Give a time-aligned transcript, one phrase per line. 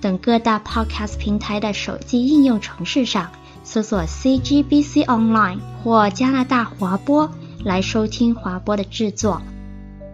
[0.00, 3.30] 等各大 Podcast 平台的手机应用程式上
[3.64, 7.30] 搜索 CGBC Online 或加拿大华播
[7.64, 9.40] 来收听华播的制作。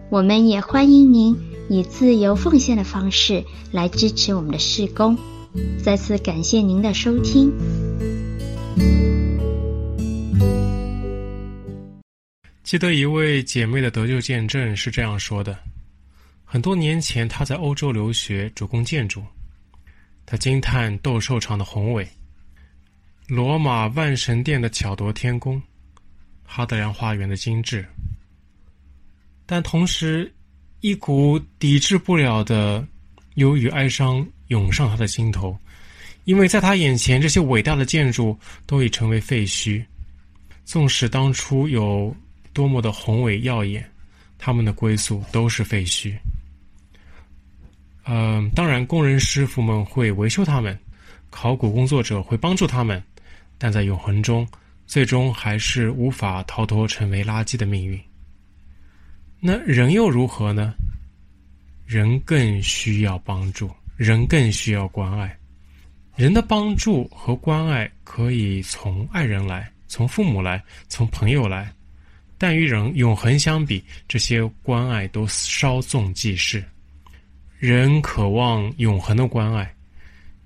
[0.09, 1.37] 我们也欢迎您。
[1.69, 5.17] 以自由奉献的方式来支持我们的事工，
[5.81, 7.49] 再次感谢您的收听。
[12.63, 15.57] 记得一位姐妹的得救见证是这样说的：
[16.43, 19.23] 很多年前，她在欧洲留学，主攻建筑，
[20.33, 22.07] 她惊叹斗兽场的宏伟，
[23.27, 25.61] 罗马万神殿的巧夺天工，
[26.43, 27.85] 哈德良花园的精致，
[29.45, 30.33] 但同时。
[30.81, 32.85] 一股抵制不了的
[33.35, 35.57] 忧郁哀伤涌上他的心头，
[36.25, 39.81] 因为在他眼前，这些伟大的建筑都已成为废墟。
[40.65, 42.13] 纵使当初有
[42.51, 43.89] 多么的宏伟耀眼，
[44.37, 46.13] 他们的归宿都是废墟。
[48.05, 50.77] 嗯、当然，工人师傅们会维修他们，
[51.29, 53.01] 考古工作者会帮助他们，
[53.57, 54.47] 但在永恒中，
[54.85, 57.99] 最终还是无法逃脱成为垃圾的命运。
[59.39, 60.73] 那人又如何呢？
[61.85, 65.37] 人更需要帮助，人更需要关爱。
[66.15, 71.73] 人的帮助和关爱可以从爱人来，从父母来，从朋友来，
[72.37, 76.63] 但与人永恒相比，这些关爱都稍纵即逝。
[77.63, 79.73] 人渴望永恒的关爱，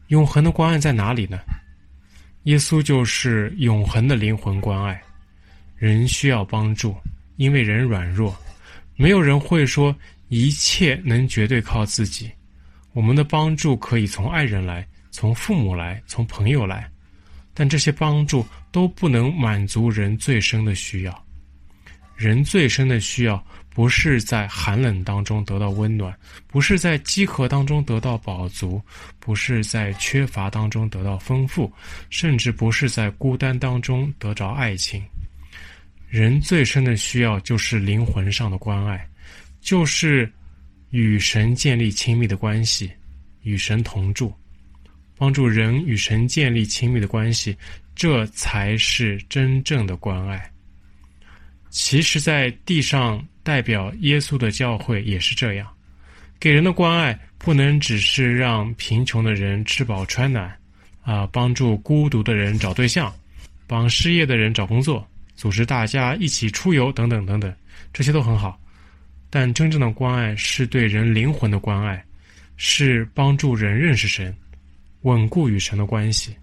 [0.10, 1.40] 永恒的关爱在哪里呢？
[2.44, 5.02] 耶稣就是永恒的灵魂关爱。
[5.78, 6.96] 人需要帮助，
[7.38, 8.38] 因为人软弱。
[8.96, 9.96] 没有人会说
[10.28, 12.30] 一切能绝对靠自己。
[12.94, 16.88] 我们的帮助可以从爱人来，从父母来，从朋友来，
[17.52, 21.26] 但这些帮助都不能满足人最深的需要。
[22.16, 23.44] 人最深的需要
[23.78, 26.12] 不是在寒冷当中得到温暖，
[26.48, 28.82] 不是在饥渴当中得到饱足，
[29.20, 31.72] 不是在缺乏当中得到丰富，
[32.10, 35.00] 甚至不是在孤单当中得着爱情。
[36.10, 39.08] 人最深的需要就是灵魂上的关爱，
[39.62, 40.28] 就是
[40.90, 42.92] 与神建立亲密的关系，
[43.44, 44.34] 与神同住，
[45.16, 47.56] 帮助人与神建立亲密的关系，
[47.94, 50.52] 这才是真正的关爱。
[51.70, 55.66] 其实，在地上代表耶稣的教会也是这样，
[56.38, 60.54] 给人的关爱不能只是让贫穷的人吃饱穿暖，
[61.02, 63.10] 啊、帮助孤独的人找对象，
[63.66, 65.08] 帮失业的人找工作。
[65.38, 67.56] 组织大家一起出游，等等等等，
[67.94, 68.60] 这些都很好。
[69.30, 72.04] 但真正的关爱是对人灵魂的关爱，
[72.58, 74.36] 是帮助人认识神，
[75.04, 76.36] 稳固与神的关系。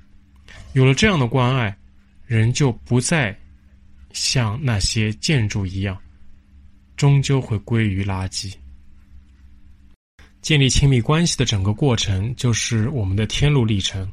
[0.72, 1.76] 有了这样的关爱，
[2.26, 3.38] 人就不再
[4.14, 6.00] 像那些建筑一样，
[6.96, 8.54] 终究会归于垃圾。
[10.40, 14.10] 建立亲密关系的整个过程，就是我们的天路历程，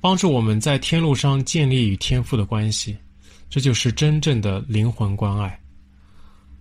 [0.00, 2.96] 帮助我们在天路上建立与天父的关系。
[3.48, 5.58] 这就是真正的灵魂关爱。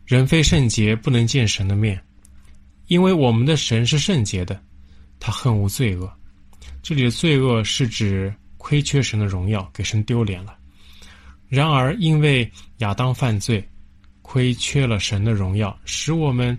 [0.05, 1.99] 人非圣洁，不能见神的面，
[2.87, 4.61] 因为我们的神是圣洁的，
[5.19, 6.11] 他恨无罪恶。
[6.81, 10.55] 这里的罪恶是指亏缺神的荣耀，给神丢脸了。
[11.47, 13.67] 然而，因为亚当犯罪，
[14.23, 16.57] 亏缺了神的荣耀，使我们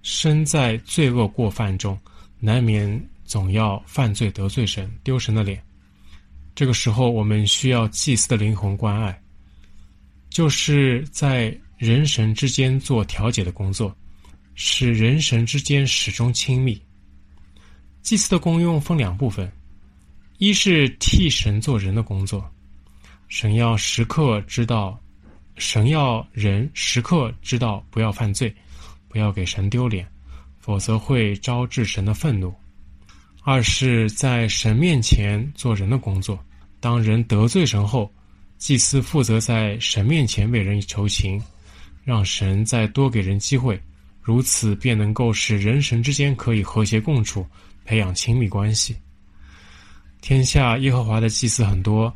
[0.00, 1.98] 身在罪恶过犯中，
[2.40, 5.62] 难免总要犯罪得罪神，丢神的脸。
[6.54, 9.20] 这个时候，我们需要祭司的灵魂关爱。
[10.30, 13.94] 就是在人神之间做调解的工作，
[14.54, 16.80] 使人神之间始终亲密。
[18.02, 19.50] 祭司的功用分两部分：
[20.38, 22.48] 一是替神做人的工作，
[23.28, 24.98] 神要时刻知道，
[25.58, 28.54] 神要人时刻知道不要犯罪，
[29.08, 30.06] 不要给神丢脸，
[30.58, 32.50] 否则会招致神的愤怒；
[33.42, 36.38] 二是在神面前做人的工作，
[36.80, 38.10] 当人得罪神后。
[38.56, 41.40] 祭司负责在神面前为人求情，
[42.02, 43.80] 让神再多给人机会，
[44.20, 47.46] 如此便能够使人神之间可以和谐共处，
[47.84, 48.96] 培养亲密关系。
[50.20, 52.12] 天下耶和华的祭司很多，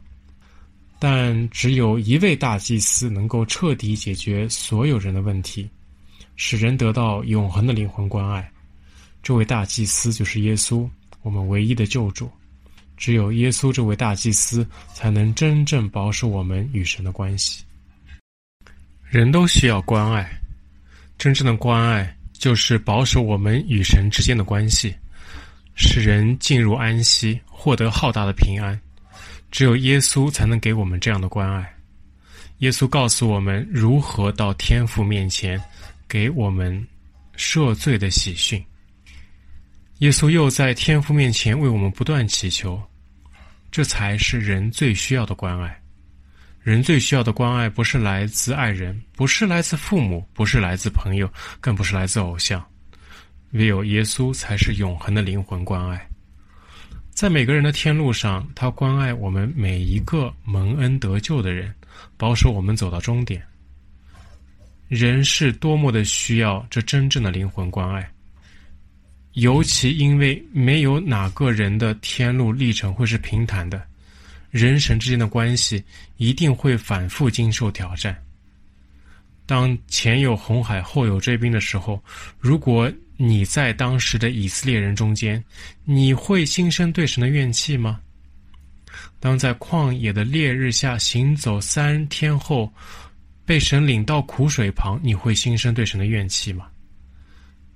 [1.04, 5.69] 但只有一位大祭司能够彻底解决所有人的问题，
[6.37, 8.49] 使人得到永恒的灵魂关爱。
[9.20, 10.88] 这位大祭司就是耶稣，
[11.22, 12.31] 我们唯一的救主。
[12.96, 14.64] 只有耶稣这位大祭司，
[14.94, 17.64] 才能真正保守我们与神的关系。
[19.02, 20.31] 人都需要关爱，
[21.19, 24.94] 真正的关爱就是保守我们与神之间的关系，
[25.75, 28.81] 使人进入安息，获得浩大的平安。
[29.52, 31.72] 只有耶稣才能给我们这样的关爱。
[32.58, 35.60] 耶稣告诉我们如何到天父面前，
[36.08, 36.84] 给我们
[37.37, 38.64] 赦罪的喜讯。
[39.99, 42.82] 耶稣又在天父面前为我们不断祈求，
[43.70, 45.78] 这才是人最需要的关爱。
[46.62, 52.64] 人最需要的关爱，不是来自爱人，不是来自父母，不是来自朋友，更不是来自偶像。
[53.50, 56.08] 唯有耶稣才是永恒的灵魂关爱。
[57.14, 61.72] 在每个人的天路上，他关爱我们每一个蒙恩得救的人，
[62.16, 63.40] 保守我们走到终点。
[64.88, 68.10] 人是多么的需要这真正的灵魂关爱。
[69.34, 73.82] 尤其因为没有哪个人的天路历程会是平坦的，
[74.50, 75.82] 人神之间的关系
[76.16, 78.16] 一定会反复经受挑战。
[79.46, 82.02] 当前有红海，后有追兵的时候，
[82.38, 82.90] 如果
[83.24, 85.40] 你在当时的以色列人中间，
[85.84, 88.00] 你会心生对神的怨气吗？
[89.20, 92.69] 当在旷野的烈日下行走三天后，
[93.46, 96.66] 被神领到苦水旁，你会心生对神的怨气吗？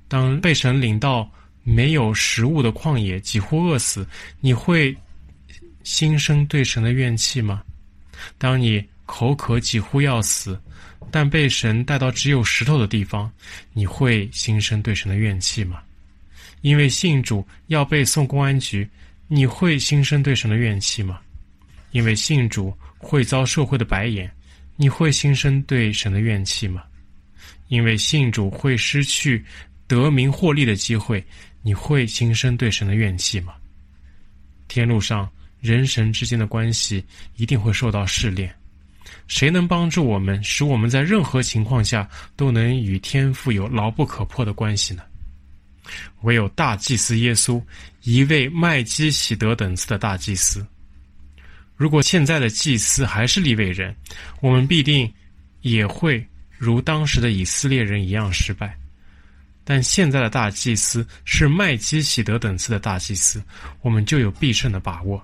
[0.09, 1.31] 当被神领到
[1.63, 4.05] 没有食物的旷野，几乎饿死，
[4.41, 4.97] 你会
[5.85, 7.63] 心生对神的怨气吗？
[8.37, 10.61] 当你口渴，几乎要死，
[11.11, 13.31] 但被神带到只有石头的地方，
[13.73, 15.83] 你会心生对神的怨气吗？
[16.63, 18.89] 因为信主要被送公安局，
[19.29, 21.21] 你会心生对神的怨气吗？
[21.93, 24.31] 因为信主会遭社会的白眼，
[24.77, 26.83] 你会心生对神的怨气吗？
[27.69, 29.45] 因为信主会失去
[29.87, 31.25] 得名获利的机会。
[31.63, 33.53] 你会心生对神的怨气吗？
[34.69, 35.29] 天路上
[35.61, 37.05] 人神之间的关系
[37.35, 38.55] 一定会受到试炼。
[39.27, 45.03] 谁能帮助我们，使我们在任何情况下都能与天父有牢不可破的关系呢？
[46.23, 47.63] 唯有大祭司耶稣，
[48.03, 50.67] 一位麦基洗德等次的大祭司。
[51.77, 53.95] 如果现在的祭司还是利未人，
[54.41, 55.13] 我们必定
[55.61, 56.27] 也会
[56.57, 58.77] 如当时的以色列人一样失败。
[59.63, 63.43] 但现在的大祭司是麦基洗德等次的大祭司，
[63.83, 65.23] 我们就有必胜的把握，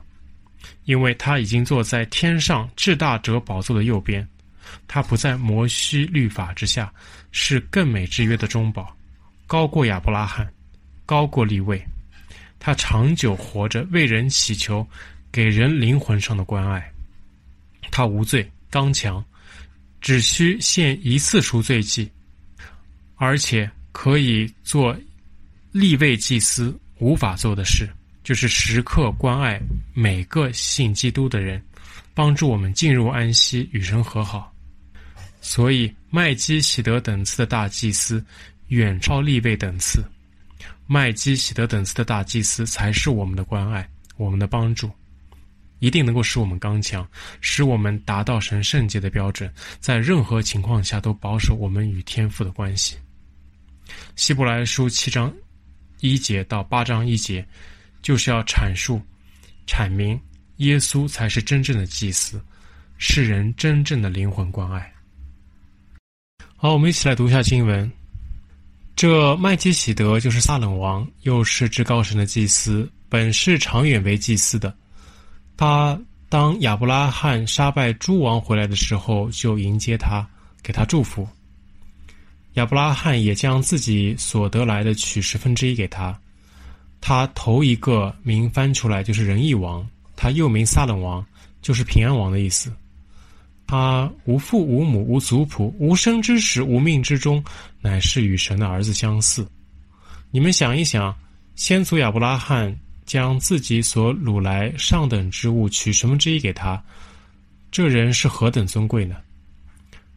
[0.85, 4.27] 因为他已经坐在天上至大者宝座的右边，
[4.87, 6.93] 他不在摩西律法之下，
[7.31, 8.97] 是更美之约的中保，
[9.47, 10.53] 高过亚伯拉罕，
[11.05, 11.83] 高过利未，
[12.59, 14.87] 他长久活着为人祈求，
[15.31, 16.93] 给人灵魂上的关爱，
[17.91, 19.25] 他无罪刚强，
[20.01, 22.11] 只需献一次赎罪祭，
[23.17, 23.71] 而且。
[23.95, 24.97] 可以做
[25.71, 27.87] 利未祭司无法做的事，
[28.23, 29.61] 就是时刻关爱
[29.95, 31.63] 每个信基督的人，
[32.15, 34.53] 帮助我们进入安息，与神和好。
[35.41, 38.25] 所以麦基洗德等次的大祭司
[38.69, 40.05] 远超立位等次，
[40.87, 44.89] 麦基洗德等次的大祭司才是我们的关爱，我们的帮助，
[45.81, 47.05] 一定能够使我们刚强，
[47.41, 52.97] 使我们达到神圣洁的标准，在任何情况下都保守我们与天父的关系。
[54.15, 55.35] 希伯来书七章
[55.99, 57.45] 一节到八章一节，
[58.03, 59.01] 就是要阐述、
[59.67, 60.21] 阐明
[60.57, 62.43] 耶稣才是真正的祭司，
[62.99, 64.93] 是人真正的灵魂关爱。
[66.57, 67.91] 好，我们一起来读一下经文。
[68.95, 74.73] 这麦基洗德就是撒冷王，又是至高神的祭司，本是长远为祭司的。
[75.57, 80.25] 他当亚伯拉罕杀败诸王回来的时候，就迎接他，
[80.63, 81.27] 给他祝福。
[82.55, 86.17] 亚伯拉罕也将自己所得来的取十分之一给他。
[87.05, 91.23] 他头一个名翻出来就是仁义王，他又名撒冷王，
[91.61, 92.73] 就是平安王的意思。
[93.67, 97.43] 他无父无母无族谱，无生之时无命之中，
[97.81, 99.45] 乃是与神的儿子相似。
[100.31, 101.15] 你们想一想，
[101.57, 106.83] 先祖亚伯拉罕将自己所掳来上等之物取十分之一给他，
[107.71, 109.17] 这人是何等尊贵呢？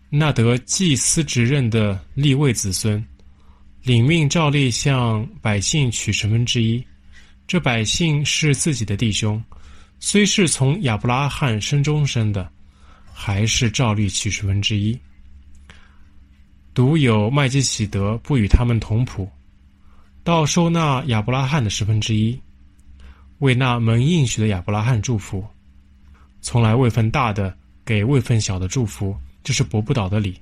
[0.10, 3.04] 那得祭司职任的立位子孙，
[3.86, 6.84] 领命照例向百姓取十分之一。
[7.46, 9.40] 这百姓是自己的弟兄，
[10.00, 12.52] 虽是从亚伯拉罕生中生的，
[13.14, 14.98] 还是照例取十分之一。
[16.74, 19.30] 独有麦基洗德不与他们同谱，
[20.24, 22.36] 倒收纳亚伯拉罕的十分之一，
[23.38, 25.46] 为那蒙应许的亚伯拉罕祝福，
[26.42, 29.16] 从来位分大的给位分小的祝福。
[29.44, 30.42] 这是驳不倒的理。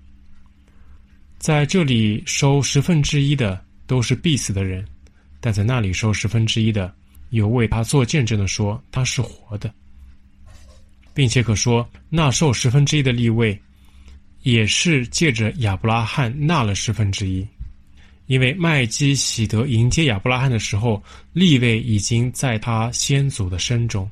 [1.43, 4.87] 在这里收十分之一的都是必死的人，
[5.41, 6.95] 但在那里收十分之一的，
[7.31, 9.69] 有为他做见证的说他是活的，
[11.13, 13.59] 并且可说纳受十分之一的立位，
[14.43, 17.45] 也是借着亚伯拉罕纳了十分之一，
[18.27, 24.09] 因为麦基洗德迎接亚伯拉罕的时候，立位已经在他先祖的身中。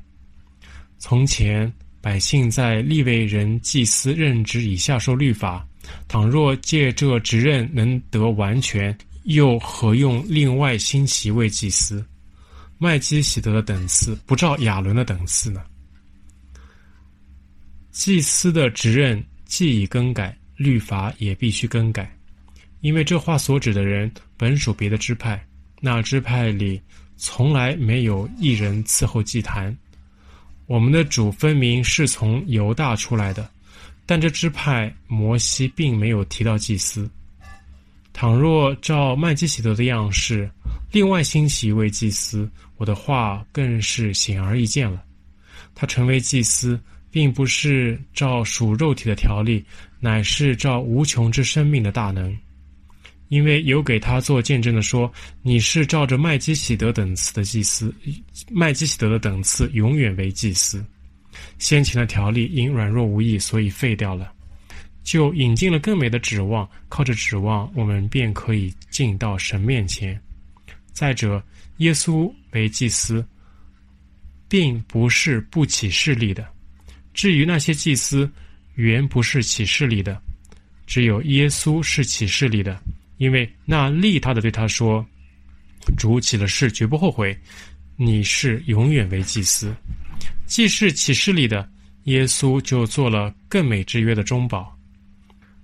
[0.98, 5.66] 从前百姓在立位人祭司任职以下受律法，
[6.08, 12.04] 倘若借这职任能得完全，又何用另外兴起一位祭司？
[12.78, 15.62] 麦基洗德的等次不照亚伦的等次呢？
[17.90, 22.10] 祭司的职任既已更改，律法也必须更改，
[22.80, 25.46] 因为这话所指的人本属别的支派，
[25.80, 26.80] 那支派里
[27.16, 29.76] 从来没有一人伺候祭坛。
[30.66, 33.48] 我们的主分明是从犹大出来的，
[34.12, 37.10] 但这支派摩西并没有提到祭司。
[38.12, 40.50] 倘若照麦基喜德的样式，
[40.90, 45.02] 另外兴起一位祭司，我的话更是显而易见了。
[45.74, 46.78] 他成为祭司，
[47.10, 49.64] 并不是照属肉体的条例，
[49.98, 52.36] 乃是照无穷之生命的大能。
[53.28, 57.90] 因为有给他做见证的说：“你是照着麦基喜德等次的祭司，
[58.50, 60.84] 麦基喜德的等次永远为祭司。
[61.58, 64.32] 先前的条例因软弱无益，所以废掉了。”
[65.02, 70.16] 就引进了更美的指望，靠着指望，我们便可以进到神面前。
[70.92, 71.42] 再者，
[71.78, 73.26] 耶稣为祭司，
[74.48, 76.46] 并不是不起势力的。
[77.12, 78.30] 至于那些祭司，
[78.76, 80.22] 原不是起势力的，
[80.86, 82.80] 只有耶稣是起势力的，
[83.16, 85.04] 因为那立他的对他说
[85.98, 87.36] ：“主起了誓，绝不后悔。
[87.96, 89.74] 你是永远为祭司。”
[90.52, 91.66] 既是启示里的，
[92.04, 94.70] 耶稣就做了更美之约的中保。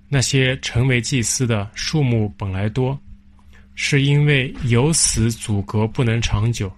[0.08, 2.98] 那些成为祭司的数目本来多，
[3.74, 6.74] 是因为有死阻隔不能长久。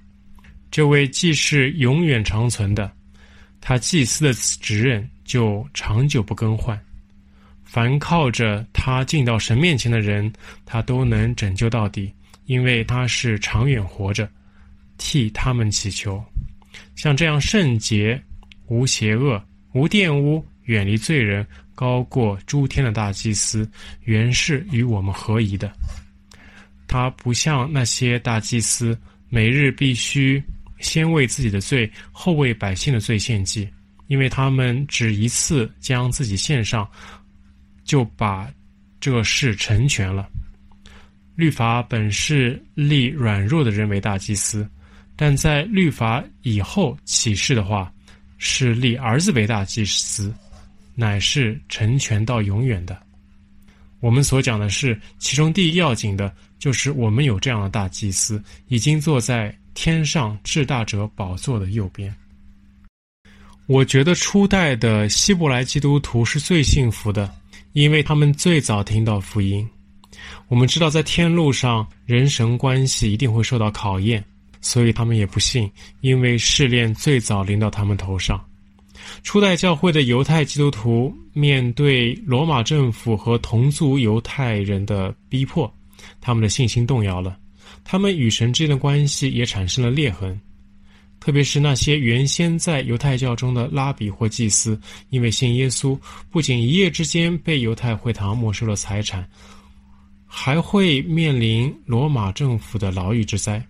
[0.72, 2.90] 这位既是永远长存的，
[3.60, 6.76] 他祭司的职任就长久不更换。
[7.62, 10.32] 凡靠着他进到神面前的人，
[10.66, 12.12] 他都能拯救到底，
[12.46, 14.28] 因为他是长远活着，
[14.98, 16.20] 替他们祈求。
[17.00, 18.22] 像这样圣洁、
[18.66, 19.42] 无邪恶、
[19.72, 21.46] 无玷污、远离罪人。
[21.74, 23.66] 高过诸天的大祭司，
[24.02, 25.72] 原是与我们合宜的。
[26.86, 28.94] 他不像那些大祭司，
[29.30, 30.42] 每日必须
[30.78, 33.66] 先为自己的罪，后为百姓的罪献祭，
[34.08, 36.86] 因为他们只一次将自己献上，
[37.82, 38.46] 就把
[39.00, 40.28] 这事成全了。
[41.34, 44.68] 律法本是立软弱的人为大祭司，
[45.20, 47.92] 但在律法以后启示的话，
[48.38, 50.34] 是立儿子为大祭司。
[50.94, 52.98] 乃是成全到永远的。
[54.00, 62.14] 我们所讲的是其中第一要紧的，就是我们有这样的大祭司，已经坐在天上至大者宝座的右边。
[63.66, 67.30] 我觉得初代的希伯来基督徒是最幸福的，
[67.72, 69.68] 因为他们最早听到福音。
[70.48, 74.22] 我们知道，在天路上人神关系一定会受到考验，
[74.60, 78.42] 所以他们也不信，因为试炼最早临到他们头上。
[79.22, 85.72] 初代教会的犹太基督徒面对罗马政府和同族犹太人的逼迫，
[86.20, 87.36] 他们的信心动摇了，
[87.82, 90.38] 他们与神之间的关系也产生了裂痕。
[91.18, 95.98] 特别是那些原先在犹太教中的拉比或祭司，因为信耶稣，
[96.30, 99.28] 不仅一夜之间被犹太会堂没收了财产，
[100.26, 103.62] 还会面临罗马政府的牢狱之灾。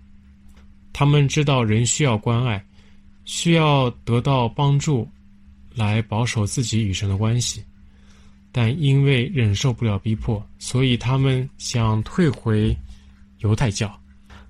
[0.92, 2.64] 他们知道人需要关爱，
[3.24, 5.08] 需要得到帮助。
[5.72, 7.62] 来保守自己与神的关系，
[8.50, 12.76] 但因为忍受不了逼迫，所以他们想退回
[13.38, 13.98] 犹太教。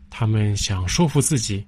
[0.08, 1.62] 他们想说服自己，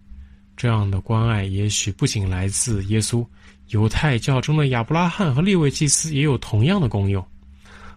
[0.57, 3.25] 这样的关爱也许不仅来自耶稣，
[3.69, 7.25] 犹太教中的亚伯拉罕和利位祭司也有同样的功用。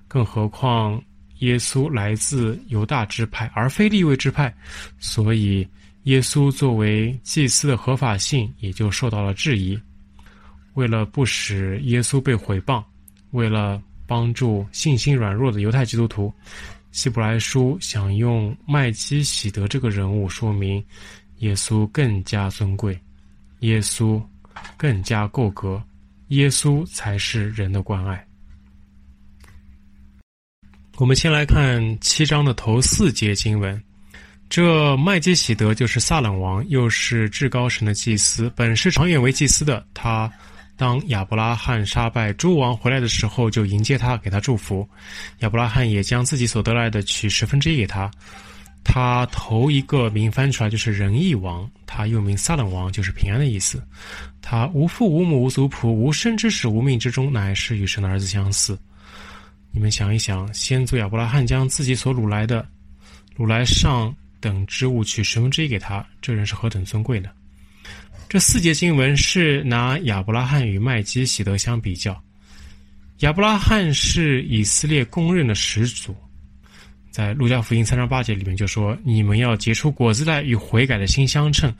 [0.10, 1.02] 更何况
[1.40, 4.54] 耶稣来自犹大支派，而非利位支派，
[5.00, 5.66] 所以
[6.06, 9.80] 耶稣作为祭司的合法性也就受到了质疑。
[10.74, 12.84] 为了不使耶稣被毁谤，
[13.32, 16.34] 为了帮助信心软弱的犹太基督徒，
[16.92, 20.84] 希伯来书想用麦基洗德这个人物说明
[21.38, 23.00] 耶稣更加尊贵，
[23.60, 24.22] 耶稣
[24.78, 25.82] 更加够格，
[26.28, 28.26] 耶稣才是人的关爱。
[30.98, 33.82] 我们先来看七章的头四节经文，
[34.50, 40.32] 这麦基洗德就是撒冷王，又是至高神的祭司，本是长远为祭司的他。
[40.78, 44.88] 当亚伯拉罕杀败诸王回来的时候，就迎接他，给他祝福。
[45.40, 48.12] 亚伯拉罕也将自己所得来的取十分之一给他。
[48.84, 53.82] 他头一个名翻出来就是仁义王，他又名撒冷王，就是平安的意思。
[54.42, 58.78] 他无父无母无族谱，无生之始无命之中，乃是与神的儿子相似。
[59.72, 62.68] 你们想一想，先祖亚伯拉罕将自己所掳来的
[63.38, 64.14] 掳来上
[64.46, 67.30] 等之物取十分之一给他，这人是何等尊贵呢！
[68.30, 72.16] 这四节经文是拿亚伯拉罕与麦基洗德相比较。
[73.22, 76.16] 亚伯拉罕是以色列公认的始祖，
[77.10, 81.74] 在路加福音三章八节里面就说：“你们要结出果子来，与悔改的心相称，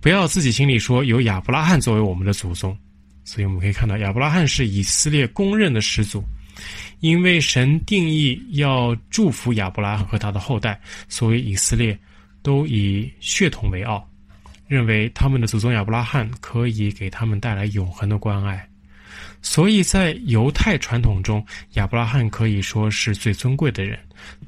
[0.00, 2.78] 不要自己心里说有亚伯拉罕作为我们的祖宗。”
[3.24, 6.22] 所以我们可以看到，亚伯拉罕是以色列公认的始祖。
[7.00, 11.98] 因为神定义要祝福亚伯拉罕和他的后代，所以以色列
[12.42, 14.08] 都以血统为傲，
[14.66, 18.66] 认为他们的祖宗亚伯拉罕可以给他们带来永恒的关爱。
[19.42, 21.44] 所以在犹太传统中，
[21.74, 23.98] 亚伯拉罕可以说是最尊贵的人，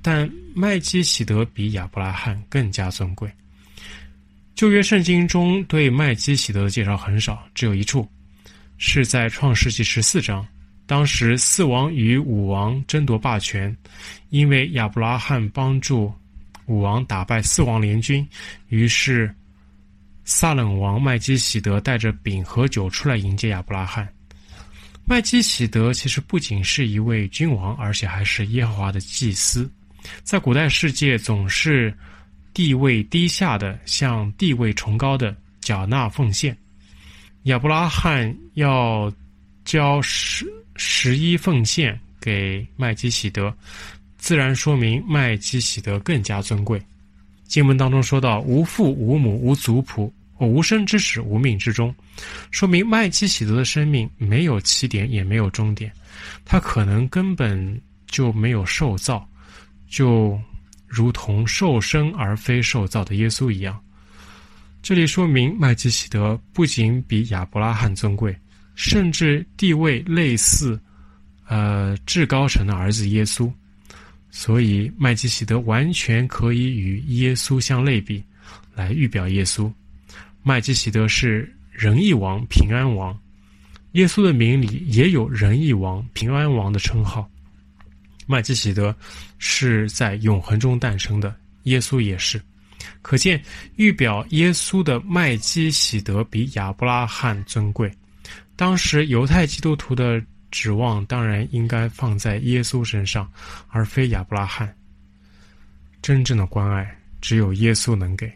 [0.00, 3.30] 但麦基洗德比亚伯拉罕更加尊贵。
[4.54, 8.10] 旧约圣经中对麦基洗德的介绍很少，只有一处，
[8.78, 10.46] 是在创世纪十四章。
[10.86, 13.76] 当时四王与五王争夺霸权，
[14.30, 16.12] 因为亚伯拉罕帮助
[16.66, 18.26] 五王打败四王联军，
[18.68, 19.34] 于是
[20.24, 24.08] 撒冷王麦基洗德带着饼和酒出来迎接亚伯拉罕。
[25.04, 29.68] 麦基洗德其实不仅是一位君王，而且还是耶和华的祭司，
[30.22, 31.92] 在古代世界总是
[32.54, 36.56] 地位低下的向地位崇高的缴纳奉献。
[37.44, 39.12] 亚伯拉罕要
[39.64, 40.46] 交十。
[40.76, 43.54] 十一奉献给麦基洗德，
[44.18, 46.80] 自然说明麦基洗德更加尊贵。
[47.44, 51.94] 经文当中说到无父无母无族谱，无生之始无命之终，
[52.50, 55.90] 说明麦基洗德的生命没有起点也没有终点，
[56.44, 59.26] 他可能根本就没有受造，
[59.88, 60.38] 就
[60.86, 63.80] 如同受生而非受造的耶稣一样。
[64.82, 68.36] 这里说明麦基洗德不仅比亚伯拉罕尊贵。
[68.76, 70.78] 甚至地位类似，
[71.48, 73.50] 呃，至高神的儿子耶稣，
[74.30, 78.22] 所以麦基洗德完全可以与耶稣相类比，
[78.74, 79.72] 来预表耶稣。
[80.42, 83.18] 麦基洗德是仁义王、平安王，
[83.92, 87.28] 耶稣的名里也有仁义王、平安王的称号。
[88.26, 88.94] 麦基洗德
[89.38, 92.40] 是在永恒中诞生的，耶稣也是，
[93.00, 93.42] 可见
[93.76, 97.90] 预表耶稣的麦基洗德比亚伯拉罕尊贵。
[98.56, 103.30] 当时犹太基督徒的指望当然应该放在耶稣身上，
[103.68, 104.74] 而非亚伯拉罕。
[106.00, 108.32] 真正的关爱只有耶稣能给，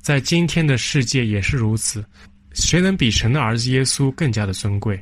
[0.00, 2.04] 在今天的世界也是如此。
[2.52, 4.98] 谁能比神的儿子耶稣更加的尊贵？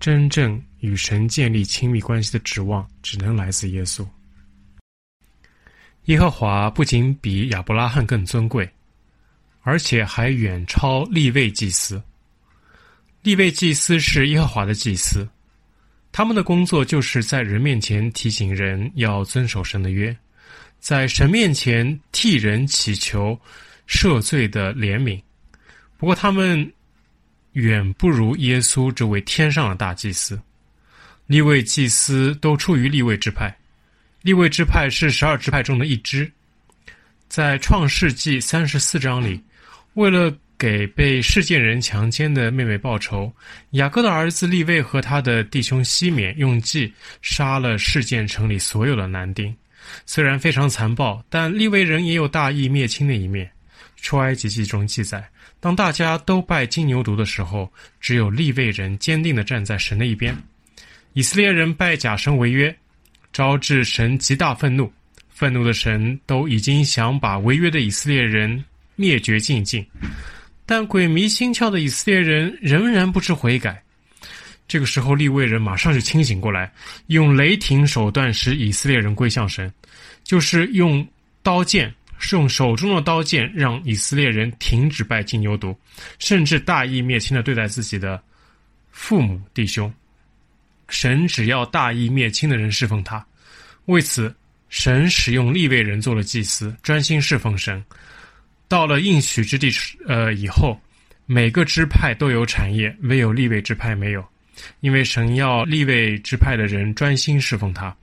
[0.00, 4.04] 真正与神建立亲密关系的指望，只能来自耶稣。
[6.06, 8.68] 耶和华不仅比亚伯拉罕更尊贵，
[9.60, 12.02] 而且还远超立位祭司。
[13.22, 15.28] 利位祭司是耶和华的祭司，
[16.10, 20.16] 他们的工作就是在人面前提醒人要遵守神的约，
[20.80, 23.38] 在神面前替人祈求
[23.86, 25.22] 赦罪的怜悯。
[25.96, 26.68] 不过，他们
[27.52, 30.40] 远不如耶稣这位天上的大祭司。
[31.28, 33.56] 利位祭司都出于利位之派，
[34.22, 36.30] 利位之派是十二支派中的一支。
[37.28, 39.40] 在创世纪三十四章里，
[39.94, 43.32] 为了给被示剑人强奸的妹妹报仇，
[43.70, 49.52] 雅各的儿子利未和他的弟兄西缅用计杀了事件城里所有的男丁。
[50.06, 53.50] 虽然非常残暴，但利未人也有大义灭亲的一面。
[53.96, 57.68] 出埃及记中记载，当大家都拜金牛犊的时候，
[58.00, 60.32] 只有利未人坚定地站在神的一边。
[61.14, 62.72] 以色列人拜假神为约，
[63.32, 64.88] 招致神极大愤怒。
[65.28, 69.84] 愤怒的神都已经想把违约的以色列人灭绝净尽。
[70.64, 73.82] 但鬼迷心窍的以色列人仍然不知悔改，
[74.68, 76.72] 这个时候利未人马上就清醒过来，
[77.08, 79.72] 用雷霆手段使以色列人归向神，
[80.22, 81.06] 就是用
[81.42, 85.76] 刀剑，是用手中的刀剑让以色列人停止拜金牛犊，
[86.18, 88.22] 甚至大义灭亲的对待自己的
[88.92, 89.92] 父母弟兄。
[90.88, 93.24] 神只要大义灭亲的人侍奉他，
[93.86, 94.34] 为此
[94.68, 97.82] 神使用利未人做了祭司，专心侍奉神。
[98.72, 99.70] 到了应许之地，
[100.06, 100.80] 呃，以后
[101.26, 104.26] 每个支派都有产业，唯有利未支派没有，
[104.80, 107.94] 因为神要利未支派的人专心侍奉他，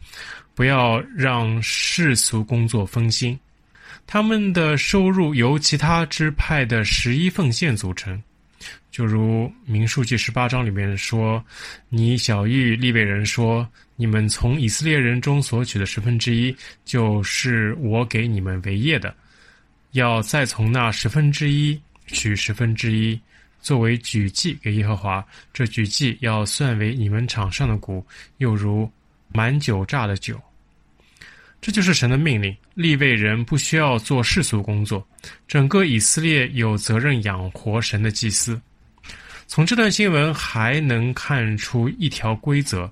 [0.53, 3.35] 不要让世俗工作分心。
[4.05, 8.21] 他们的收入由其他支派的十一奉献组成，
[8.91, 11.43] 就如民数记十八章里面说
[11.89, 16.55] ：“你晓諭利未人说，你们从以色列人中所取的十分之一，
[16.85, 19.15] 就是我给你们为业的，
[19.91, 23.19] 要再从那十分之一取十分之一，
[23.61, 25.25] 作为举祭给耶和华。
[25.53, 28.05] 这举祭要算为你们场上的谷，
[28.37, 28.89] 又如
[29.33, 30.39] 满酒榨的酒。
[31.61, 32.55] 这就是神的命令。
[32.73, 35.05] 立位人不需要做世俗工作，
[35.47, 38.59] 整个以色列有责任养活神的祭司。
[39.45, 42.89] 从这段新闻还能看出一条规则，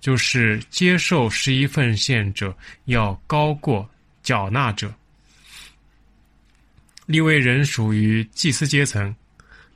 [0.00, 3.88] 就是接受十一奉献者要高过
[4.22, 4.92] 缴纳者。
[7.10, 9.12] 利未人属于祭司阶层，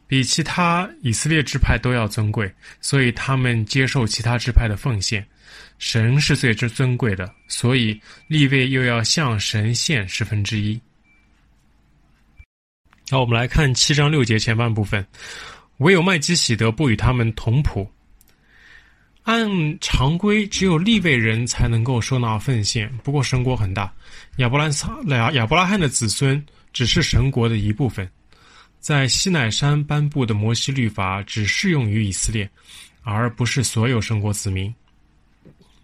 [0.07, 5.27] 比其他以色列支派都要尊贵，所以他们接受其他支派的奉献。
[5.79, 10.81] 神是最之尊贵的，所以立位又要向神献十分之一。
[13.11, 15.05] 好，我们来看七章六节前半部分。
[15.79, 17.91] 唯有麦基洗德不与他们同谱。
[19.25, 22.89] 按常规，只有立位人才能够收纳奉献。
[22.99, 23.93] 不过神国很大，
[24.37, 26.41] 亚伯兰撒亚亚伯拉罕的子孙
[26.75, 28.07] 只是神国的一部分。
[28.79, 32.47] 在西乃山颁布的摩西律法只适用于以色列，
[33.03, 34.75] 而不是所有神国子民。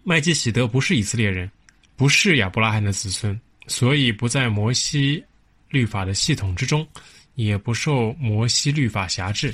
[0.03, 1.49] 麦基洗德不是以色列人，
[1.95, 5.23] 不是亚伯拉罕的子孙，所以不在摩西
[5.69, 6.87] 律法的系统之中，
[7.33, 9.51] 也不受摩西律法辖制。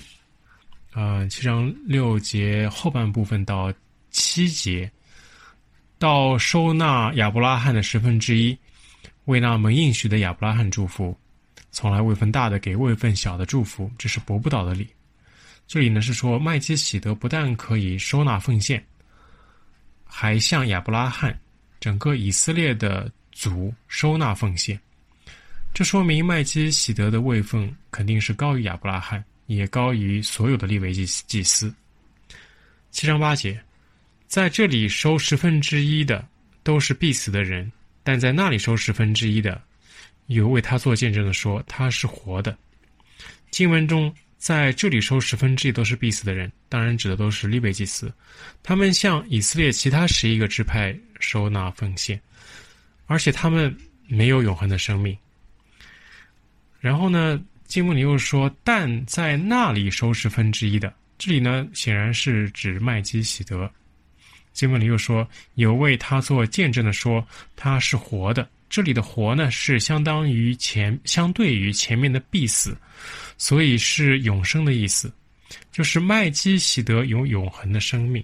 [0.94, 3.72] 呃，七章六节后半部分到
[4.10, 4.92] 七节，
[6.00, 8.58] 到收纳亚伯拉罕的十分之一，
[9.26, 11.16] 为那蒙应许的亚伯拉罕祝福，
[11.72, 14.88] 从来位分大的给位分小的祝福，这是驳不倒的理。
[15.68, 18.84] 这里呢是说麦基洗德不但可以收纳奉献。
[20.10, 21.38] 还向亚伯拉罕
[21.82, 24.80] 整个以色列的族收纳奉献，
[25.74, 31.72] 这说明麦基洗德的位分肯定是高于亚伯拉罕，也高于所有的利未祭祭司。
[32.90, 33.62] 七章八节，
[34.28, 36.26] 在这里收十分之一的
[36.64, 37.70] 都是必死的人，
[38.02, 39.62] 但在那里收十分之一的，
[40.28, 42.58] 有为他做见证的说他是活的。
[43.52, 44.14] 经文中。
[44.40, 48.14] 在这里收十分之一都是必死的人，当然指的都是利未祭司，
[48.62, 52.22] 他们向以色列其他十一个支派收纳奉献，
[53.08, 53.76] 而且他们
[54.08, 55.18] 没有永恒的生命。
[56.80, 63.70] 然后呢，经文里又说，但在那里收十分之一的，这里呢显然是指麦基洗德。
[64.54, 68.48] 经文里又说，有为他做见证的说他是活的。
[68.70, 72.78] 这里的活呢，是相当于前，相对于前面的必死，
[73.38, 75.12] 所以是永生的意思，
[75.72, 78.24] 就是麦基洗德有永恒的生命。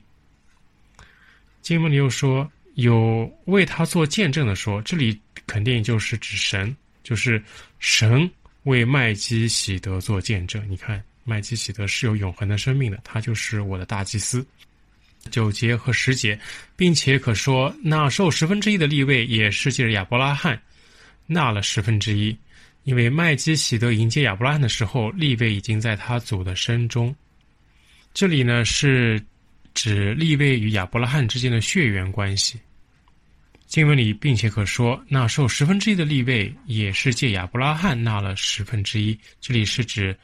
[1.62, 7.42] 经文里又说，有为他做见证的说，这里肯定就是指神，就是
[7.80, 8.30] 神
[8.64, 10.62] 为麦基洗德做见证。
[10.70, 14.46] 你看，麦基洗德是有永恒的生命的，他就是我的大祭司。
[15.32, 16.40] 九节和十节，
[16.76, 20.62] 并且可说，那受十分之一的利未也是借着亚伯拉罕
[21.26, 22.38] 纳了十分之一，
[22.84, 27.16] 因为麦基洗德迎接亚伯拉罕的时候，利未已经在他祖的身中。
[28.14, 29.20] 这里呢是
[29.74, 32.60] 指利未与亚伯拉罕之间的血缘关系。
[33.66, 40.16] 经文里并且可说，那受十分之一的利未也是借亚伯拉罕纳了十分之一，这里是指。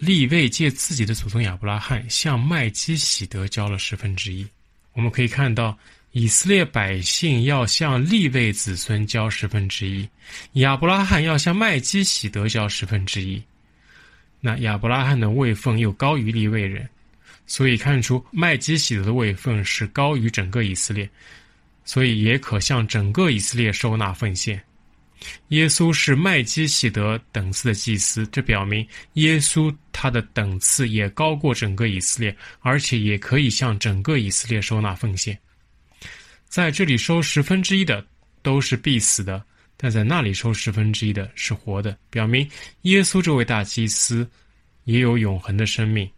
[0.00, 4.46] 利未借自己的祖宗亚伯拉罕向麦基洗德交了十分之一。
[4.94, 5.78] 我们可以看到，
[6.12, 10.08] 以色列百姓要向利未子孙交十分之一，
[10.54, 13.42] 亚伯拉罕要向麦基洗德交十分之一。
[14.40, 16.88] 那亚伯拉罕的位分又高于利未人，
[17.46, 21.06] 所以看出麦基洗德的位分是高于整个以色列，
[21.84, 24.58] 所以也可向整个以色列收纳奉献。
[25.48, 35.38] 耶稣是麦基洗德等次的祭司，这表明耶稣他的等次也高过整个以色列，而且也可以向整个以色列收纳奉献。
[36.48, 38.04] 在这里收十分之一的
[38.42, 39.44] 都是必死的，
[39.76, 42.48] 但在那里收十分之一的是活的，表明
[42.82, 44.28] 耶稣这位大祭司
[44.84, 46.10] 也有永恒的生命，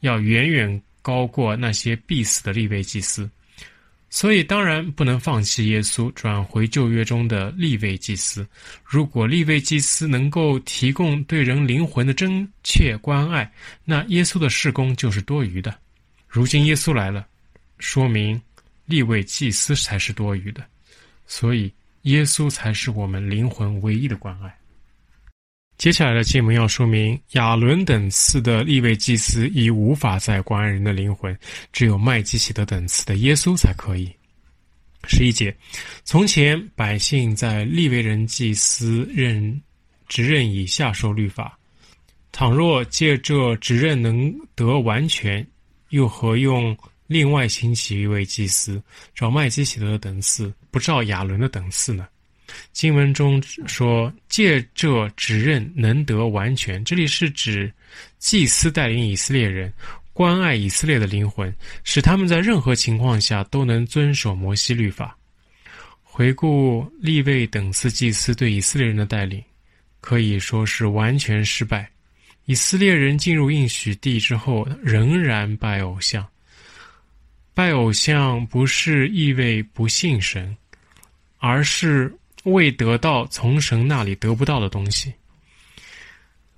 [0.00, 3.30] 要远远高过那些必死的利未祭司。
[4.12, 8.44] 所以当然不能放弃耶稣，转回旧约中的立位祭司。
[8.84, 13.50] 如果立位祭司能够提供对人灵魂的真切关爱，
[13.84, 15.72] 那耶稣的事工就是多余的。
[16.26, 17.24] 如今耶稣来了，
[17.78, 18.40] 说明
[18.84, 20.64] 立位祭司才是多余的，
[21.28, 24.52] 所以耶稣才是我们灵魂唯一的关爱。
[25.80, 31.34] 接下来的经文要说明，亚伦等次的立位祭司已无法再关爱人的灵魂，
[31.72, 34.12] 只有麦基洗德等次的耶稣才可以。
[35.04, 35.56] 十一节，
[36.04, 39.58] 从前百姓在立为人祭司任
[40.06, 41.58] 职任以下受律法，
[42.30, 45.44] 倘若借这职任能得完全，
[45.88, 48.82] 又何用另外兴起一位祭司，
[49.14, 52.06] 照麦基洗德的等次，不照亚伦的等次呢？
[52.72, 57.72] 经文中说，借这指认能得完全，这里是指
[58.18, 59.72] 祭司带领以色列人
[60.12, 65.16] 关爱以色列的灵魂，使他们在任何情况下都能遵守摩西律法。
[66.02, 69.42] 回顾利未等次祭司对以色列人的带领，
[70.00, 71.88] 可以说是完全失败。
[72.46, 76.26] 以色列人进入应许地之后，仍然拜偶像。
[77.54, 80.56] 拜偶像不是意味不信神，
[81.38, 82.12] 而是
[82.44, 85.12] 未得到从神那里得不到的东西。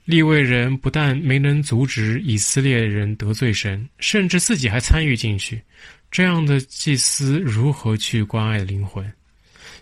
[0.05, 5.63] 利未人不但没能阻止以色列人得罪神，甚至自己还参与进去。
[6.11, 9.11] 这样的祭司如何去关爱灵魂？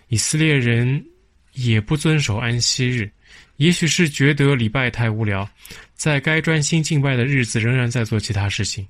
[0.09, 1.03] 以色列人
[1.53, 3.09] 也不遵守安息日，
[3.57, 5.49] 也许是觉得礼拜太无聊，
[5.95, 8.87] 在该专心敬拜的日子仍然在做其他事情。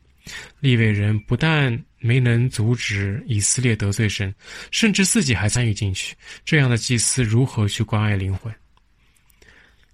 [0.60, 4.34] 利未人不但没能阻止以色列得罪神，
[4.72, 6.16] 甚至自己还参与进去。
[6.44, 8.54] 这样的祭司如何去关爱灵魂？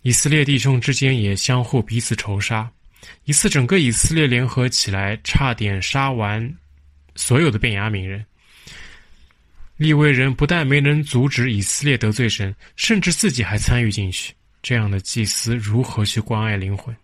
[0.02, 2.72] 以色列弟兄之间也相互彼此仇杀。
[3.26, 6.58] 一次，整个以色列联合起来，差点杀完
[7.16, 8.26] 所有的便雅悯人。
[9.76, 14.34] 利未人不但没能阻止以色列得罪神，甚至自己还参与进去。
[14.64, 16.96] 这样的祭司如何去关爱灵魂？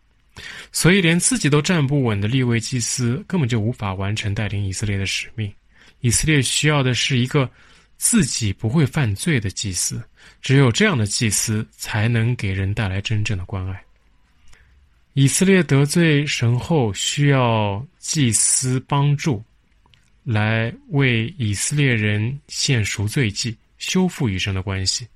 [0.72, 5.52] 所以，连自己都站不稳的立位祭司根本就无法完成带领以色列的使命。
[6.02, 7.50] 以色列需要的是一个
[7.98, 10.02] 自己不会犯罪的祭司，
[10.42, 13.82] 只有这样的祭司才能给人带来真正的关爱。
[15.14, 19.44] 以色列得罪神后，需要祭司帮助，
[20.24, 25.08] 来为以色列人献赎罪祭，修复与神的关系。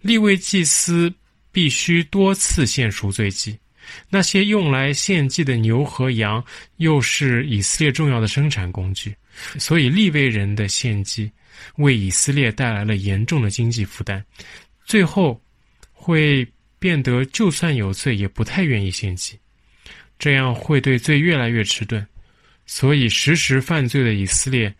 [0.00, 1.12] 立位祭司
[1.52, 3.58] 必须多次献赎罪祭。
[4.08, 6.44] 那些用来献祭的牛和羊，
[6.76, 9.14] 又是以色列重要的生产工具，
[9.58, 11.30] 所以利未人的献祭
[11.76, 14.24] 为以色列带来了严重的经济负担，
[14.84, 15.40] 最后
[15.92, 16.46] 会
[16.78, 19.38] 变得就算有罪也不太愿意献祭，
[20.18, 22.06] 这样会对罪越来越迟钝，
[22.66, 24.72] 所以时时犯罪的以色列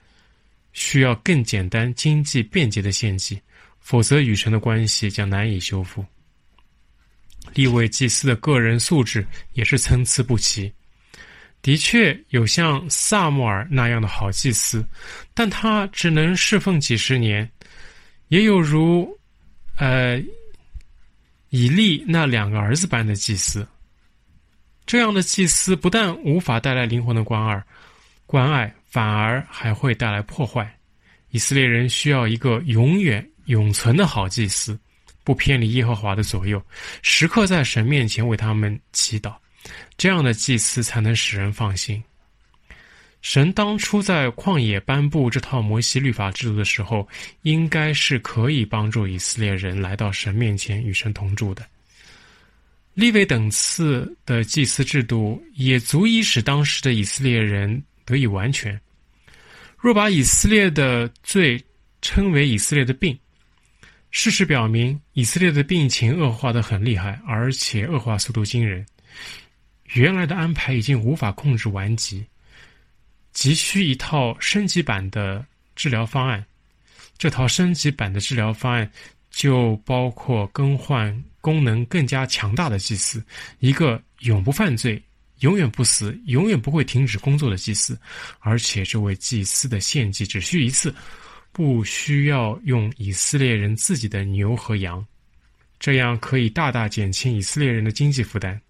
[0.72, 3.40] 需要更简单、经济便捷的献祭，
[3.80, 6.04] 否则与神的关系将难以修复。
[7.54, 10.72] 利未祭司的个人素质也是参差不齐，
[11.62, 14.84] 的确有像撒母耳那样的好祭司，
[15.32, 17.46] 但他只能侍奉几十年；
[18.28, 19.08] 也有如，
[19.76, 20.20] 呃，
[21.50, 23.66] 以利那两个儿子般的祭司。
[24.84, 27.64] 这样的祭司不但无法带来灵魂的关爱，
[28.26, 30.70] 关爱反而还会带来破坏。
[31.30, 34.78] 以色列人需要一个永远永存的好祭司。
[35.24, 36.62] 不偏离耶和华的左右，
[37.02, 39.34] 时刻在神面前为他们祈祷，
[39.96, 42.00] 这样的祭司才能使人放心。
[43.22, 47.08] 神当初在旷野颁布这套摩西律法制度的时候，
[47.40, 51.66] 应该是可以帮助以色列人来到神面前与神同住的。
[52.92, 58.78] 利未等次的祭司制度也足以使当时的以色列人得以完全。
[59.78, 61.58] 若把以色列的罪
[62.02, 63.18] 称为以色列的病。
[64.16, 68.86] 事实表明，以色列的病情恶化得很厉害，而且恶化速度惊人。
[69.94, 72.24] 原来的安排已经无法控制顽疾，
[73.32, 76.42] 急需一套升级版的治疗方案。
[77.18, 78.88] 这套升级版的治疗方案
[79.32, 83.20] 就包括更换功能更加强大的祭司，
[83.58, 85.02] 一个永不犯罪、
[85.40, 87.98] 永远不死、永远不会停止工作的祭司，
[88.38, 90.94] 而且这位祭司的献祭只需一次。
[91.54, 95.06] 不需要用以色列人自己的牛和羊，
[95.78, 98.60] 这样可以大大减轻以色列人的经济负担。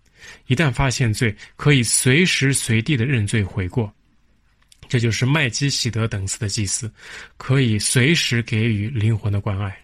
[0.49, 3.91] 一旦发现罪，可以随时随地的认罪悔过。
[4.87, 6.93] 这就是麦基洗德等次的祭司，
[7.39, 9.75] 可以随时给予灵魂的关爱。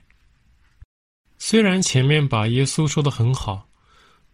[1.38, 3.66] 虽然前面把耶稣说得很好，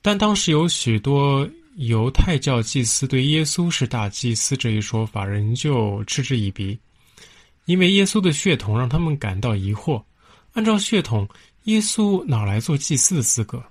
[0.03, 6.77] 但当时有许多犹太教祭司对耶稣是大祭司这一说法仍旧嗤之以鼻。
[7.67, 10.03] 因为耶稣的血统让他们感到疑惑。
[10.55, 11.29] 按照血统，
[11.65, 13.63] 耶稣哪来做祭司的资格？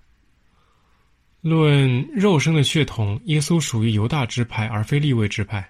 [1.41, 5.67] 论肉身的血统，耶稣属于犹大支派，而非利未支派。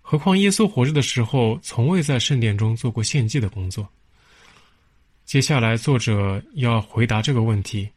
[0.00, 3.86] 何况耶稣活着的时候，从未在圣殿中做过献祭的工作。
[5.24, 7.88] 接下来，作者要回答这个问题：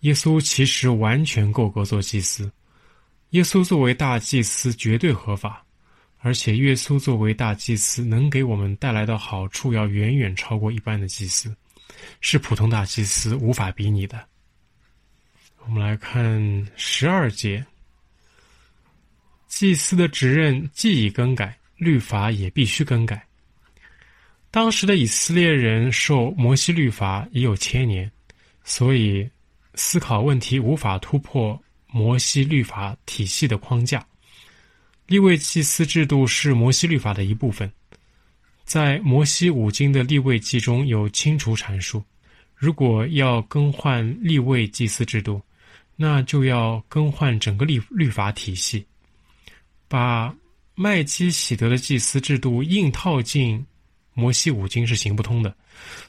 [0.00, 2.50] 耶稣其实完全够格做祭司。
[3.30, 5.65] 耶稣作为大祭司，绝对合法。
[6.26, 11.54] 而且，耶稣作为大祭司，能给我们带来的好处要远远超过一般的祭司，
[12.20, 14.26] 是普通大祭司无法比拟的。
[15.64, 17.64] 我们来看十二节，
[19.46, 23.24] 祭司的职任既已更改，律法也必须更改。
[24.50, 28.10] 当时的以色列人受摩西律法已有千年，
[28.64, 29.30] 所以
[29.76, 34.04] 思考问题无法突破摩西律法体系的框架。
[35.06, 37.70] 利未祭司制度是摩西律法的一部分，
[38.64, 42.02] 在摩西五经的立位记中有清楚阐述。
[42.56, 45.40] 如果要更换立位祭司制度，
[45.94, 48.84] 那就要更换整个律律法体系，
[49.86, 50.34] 把
[50.74, 53.64] 麦基洗德的祭司制度硬套进
[54.12, 55.54] 摩西五经是行不通的。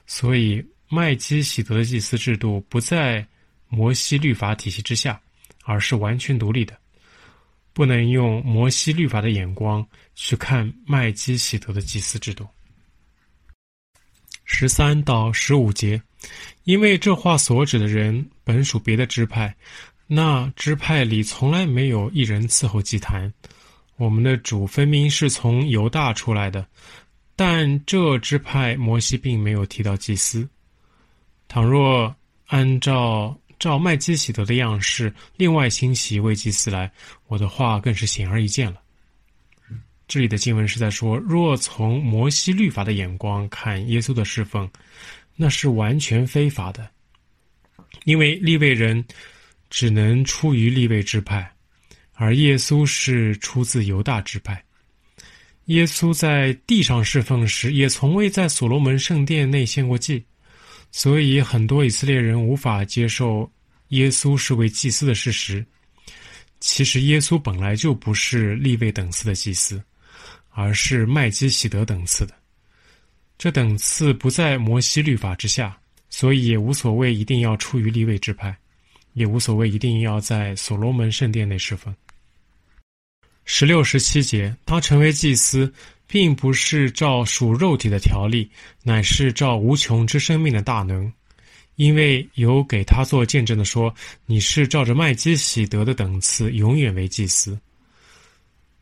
[0.07, 3.25] 所以，麦基洗德的祭司制度不在
[3.67, 5.21] 摩西律法体系之下，
[5.65, 6.77] 而是完全独立的，
[7.77, 12.43] 不能用摩西律法的眼光去看麦基洗德的祭司制度。
[14.45, 16.01] 十三到十五节。
[16.63, 19.55] 因为这话所指的人本属别的支派，
[20.07, 23.31] 那支派里从来没有一人伺候祭坛。
[23.97, 26.65] 我们的主分明是从犹大出来的，
[27.35, 30.49] 但这支派摩西并没有提到祭司。
[31.47, 32.13] 倘若
[32.47, 36.91] 按照照麦基洗德的样式，另外兴起一位祭司来，
[37.27, 38.81] 我的话更是显而易见了。
[40.07, 44.69] 这里的经文是在说，若从摩西律法的眼光看耶稣的侍奉。
[45.39, 46.89] 那是完全非法的，
[48.05, 49.05] 因为立位人
[49.69, 51.47] 只能出于立位之派，
[52.13, 54.59] 而耶稣是出自犹大之派。
[55.65, 60.25] 耶稣在地上侍奉时，也从未在所罗门圣殿内献过祭，
[60.91, 63.49] 所以很多以色列人无法接受
[63.89, 65.65] 耶稣是位祭司的事实。
[66.59, 69.81] 其实耶稣本来就不是利未等次的祭司，
[70.49, 72.33] 而是麦基洗德等次的。
[73.37, 75.77] 这等次不在摩西律法之下，
[76.09, 78.57] 所以也无所谓一定要出于利未支派，
[79.13, 81.95] 也无所谓一定要在所罗门圣殿内侍奉。
[83.49, 85.73] 十六、十七节，他成为祭司，
[86.05, 88.51] 并不是照属肉体的条例，
[88.83, 91.09] 乃是照无穷之生命的大能，
[91.77, 93.91] 因为有给他做见证的说
[94.27, 97.57] ：“你是照着麦基洗德的等次，永远为祭司。”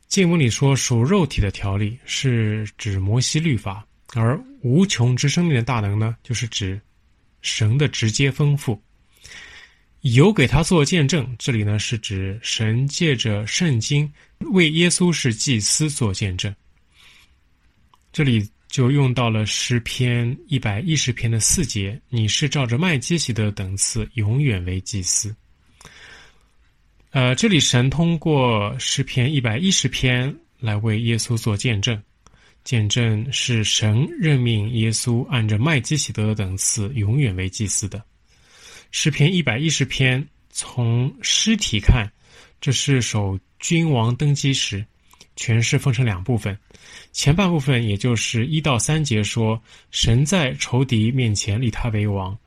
[0.09, 3.85] 经文里说属肉体的条例，是指摩西律法。
[4.15, 6.81] 而无穷之生命的大能呢，就是指
[7.43, 8.81] 神的直接丰富。
[10.13, 14.07] 有给他做见证，这里呢是指神借着圣经
[14.51, 16.53] 为耶稣是祭司做见证。
[18.13, 25.35] 这里就用到了诗篇一百一十篇的四节：“你是照着麦基洗德等次，永远为祭司。”
[27.09, 31.99] 呃，这里神通过诗篇一百一十篇来为耶稣做见证。
[32.63, 38.03] 见证是神任命耶稣按着麦基洗德等次永远为祭司的。
[38.91, 42.09] 诗篇一百一十篇从诗体看，
[42.61, 44.85] 这是首君王登基时，
[45.35, 46.57] 全是分成两部分。
[47.11, 52.37] 前半部分也就是一到三节说神在仇敌面前立他为王，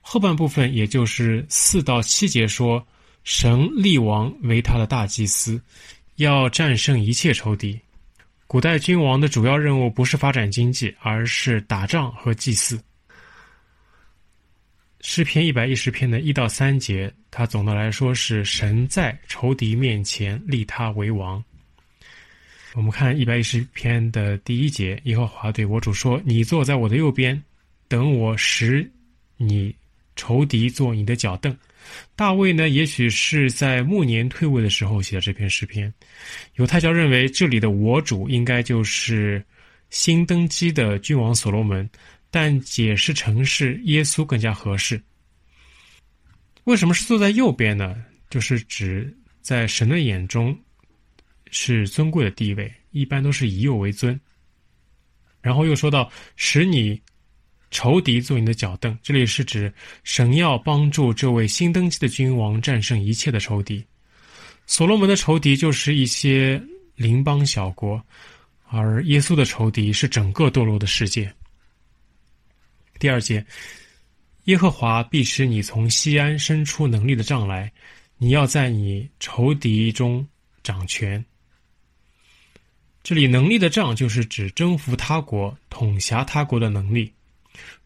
[0.00, 2.84] 后半部分也就是四到七节说
[3.24, 5.60] 神立王为他的大祭司，
[6.16, 7.78] 要战胜一切仇敌。
[8.46, 12.80] 古代君王的主要任务不是发展经济，而是打仗和祭祀。
[15.08, 21.42] 诗篇一百一十篇的一到三节，它总的来说是神在仇敌面前立他为王。
[22.74, 27.40] 我们看一百一十篇的第一节，耶和华对我主说：“你坐在我的右边，
[27.86, 28.90] 等我使
[29.36, 29.72] 你
[30.16, 31.56] 仇敌做你的脚凳。”
[32.16, 35.90] 大卫呢，也许是在暮年退位的时候写的这篇诗篇。
[36.56, 39.42] 犹太教认为这里的“我主”应该就是
[39.88, 41.88] 新登基的君王所罗门，
[42.36, 45.02] 但解释成是耶稣更加合适。
[46.64, 47.96] 为什么是坐在右边呢？
[48.28, 50.54] 就是指在神的眼中
[51.50, 54.20] 是尊贵的地位，一般都是以右为尊。
[55.40, 57.00] 然后又说到使你。
[57.70, 59.72] 仇敌做你的脚凳，这里是指
[60.04, 63.84] 神要帮助这位新登基的君王战胜一切的仇敌。
[64.66, 66.62] 所罗门的仇敌就是一些
[66.94, 68.00] 邻邦小国，
[68.68, 71.30] 而耶稣的仇敌是整个堕落的世界。
[72.98, 73.44] 第二节，
[74.44, 77.70] 耶和华必使你从西安伸出能力的杖来，
[78.18, 80.26] 你要在你仇敌中
[80.62, 81.24] 掌权。
[83.02, 87.12] 这里能力的杖就是指征服他国、统辖他国的能力。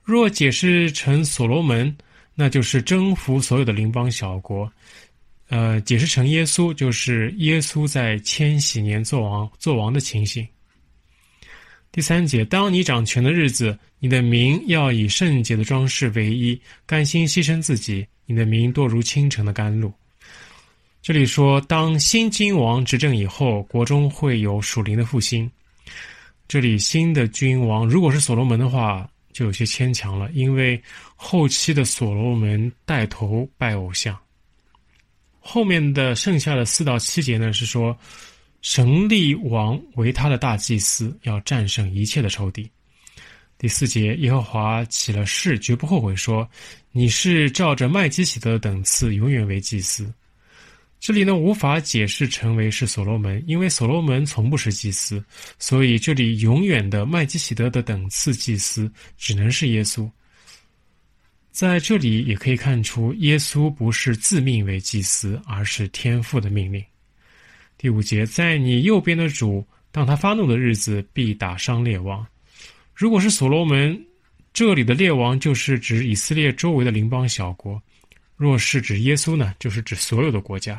[0.03, 1.95] 若解释成所罗门，
[2.35, 4.67] 那就是征服所有的邻邦小国；
[5.49, 10.47] 呃，解释成耶稣，就是耶稣在千禧年做王做王的情形。
[11.93, 19.93] 第三节，当你掌权的日子，你的名要以圣洁的装饰为衣，甘心牺牲自己，你的名多如清晨的甘露。
[21.03, 25.51] 这里说，当新君王执政以后，国中会有属灵的复兴。
[26.47, 30.81] 这里新的君王如果是所罗门的话，就有些牵强了，因为
[31.17, 34.17] 后期的所罗门带头拜偶像。
[35.41, 37.99] 后面的剩下的四到七节呢，是说
[38.63, 42.71] 神力王为他的大祭司，要战胜一切的仇敌。
[43.57, 46.49] 第四节，耶和华起了誓，绝不后悔，说
[46.93, 50.13] ：“你是照着麦基洗德的等次，永远为祭司。”
[51.01, 55.25] 这里呢，无法解释成为是所罗门，因为所罗门从不是祭司，
[55.59, 60.11] 所以这里永远的麦基洗德的等次祭司只能是耶稣。
[61.51, 66.85] 在这里也可以看出，耶稣不是自命为祭司，而是天父的命令。
[67.81, 72.27] 第五节，在你右边的主，当他发怒的日子，必打伤列王。
[72.95, 73.99] 如果是所罗门，
[74.53, 77.81] 这里的列王就是指以色列周围的邻邦小国；
[78.37, 80.79] 若是指耶稣呢，就是指所有的国家。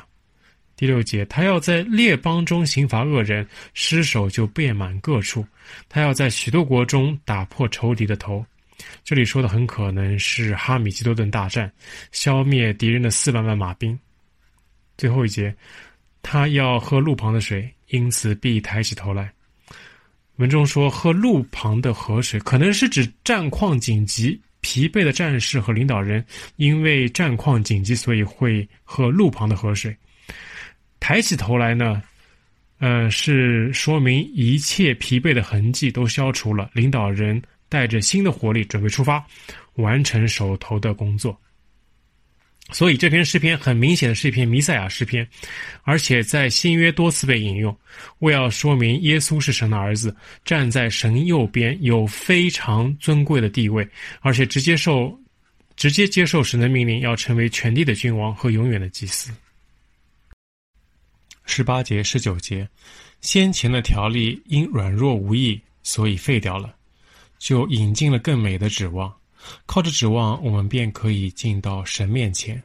[0.76, 5.42] 第六节，他要在列邦中刑罚恶人，失手就遍满各处；
[5.90, 8.46] 他要在许多国中打破仇敌的头。
[9.04, 11.74] 这里说的很可能是哈米基多顿大战，
[12.12, 13.98] 消灭敌人的四万万马兵。
[15.00, 15.56] 最后一节，
[16.22, 19.32] 他要喝路旁的水，因此必抬起头来。
[20.38, 29.96] 文中说喝路旁的河水，可能是指战况紧急、疲惫的战士和领导人，因为战况紧急，所以会喝路旁的河水。
[31.00, 32.02] 抬起头来呢，
[32.80, 39.24] 呃，是说明一切疲惫的痕迹都消除了，领导人带着新的活力准备出发，
[39.76, 41.40] 完成手头的工作。
[42.72, 45.28] 所以这篇诗篇很明显的是一篇弥赛亚诗篇，
[45.84, 47.78] 而且在新约多次被引用，
[48.20, 50.16] 为要说明耶稣是神的儿子，
[50.46, 53.88] 站在神右边，有非常尊贵的地位，
[54.22, 55.20] 而且直接受、
[55.76, 59.32] 直接接受神的命令，要成为全地的君王和永远的祭司。
[61.44, 62.66] 十八节、十九节，
[63.20, 66.74] 先前的条例因软弱无益，所以废掉了，
[67.38, 69.14] 就引进了更美的指望。
[69.66, 72.62] 靠着指望，我们便可以进到神面前。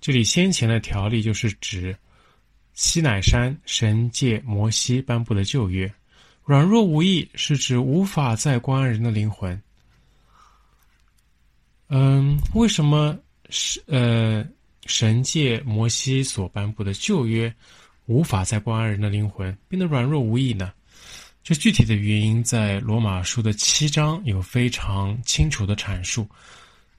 [0.00, 1.96] 这里先前的条例就是指
[2.74, 5.92] 西乃山神界摩西颁布的旧约。
[6.44, 9.60] 软弱无益是指无法再关爱人的灵魂。
[11.88, 13.18] 嗯，为什么
[13.50, 14.46] 是呃
[14.86, 17.52] 神界摩西所颁布的旧约
[18.06, 20.72] 无法再关爱人的灵魂，变得软弱无益呢？
[21.48, 26.28] 这具体的原因在罗马书的七章有非常清楚的阐述，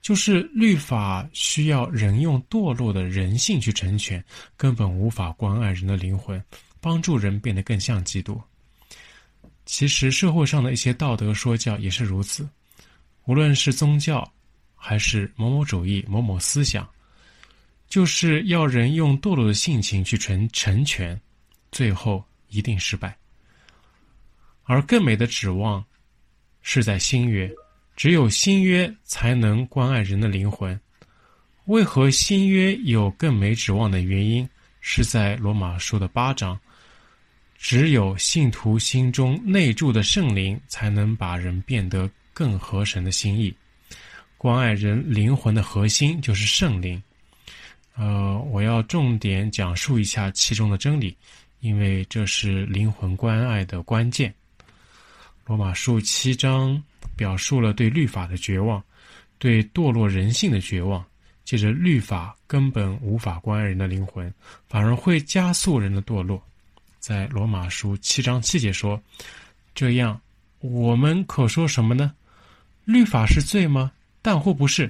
[0.02, 4.20] 就是律法需要人用堕落的人性去成全，
[4.56, 6.42] 根本无法关爱人的灵魂，
[6.80, 8.42] 帮助人变得更像基督。
[9.66, 12.44] 其实社会上的一些道德说教也是如此，
[13.26, 14.28] 无论是宗教
[14.74, 16.84] 还是某某主义、某某思想，
[17.88, 21.20] 就是要人用堕落的性情去成成全，
[21.70, 23.16] 最后一定失败。
[24.70, 25.84] 而更美的指望，
[26.62, 27.50] 是在新约，
[27.96, 30.80] 只有新约才能关爱人的灵魂。
[31.64, 34.48] 为何新约有更美指望的原因，
[34.80, 36.56] 是在罗马书的八章，
[37.58, 43.52] 只有信徒心中内住的圣灵，才能把人变得更合神的心意。
[44.38, 47.02] 关爱人灵魂的核心就是圣灵。
[47.96, 51.16] 呃，我要重点讲述一下其中的真理，
[51.58, 54.32] 因为这是灵魂关爱的关键。
[55.50, 56.80] 罗马书七章
[57.16, 58.80] 表述了对律法的绝望，
[59.36, 61.04] 对堕落人性的绝望。
[61.44, 64.32] 借着律法根本无法关爱人的灵魂，
[64.68, 66.40] 反而会加速人的堕落。
[67.00, 69.02] 在罗马书七章七节说
[69.74, 70.20] ：“这样，
[70.60, 72.14] 我们可说什么呢？
[72.84, 73.90] 律法是罪吗？
[74.22, 74.88] 但或不是。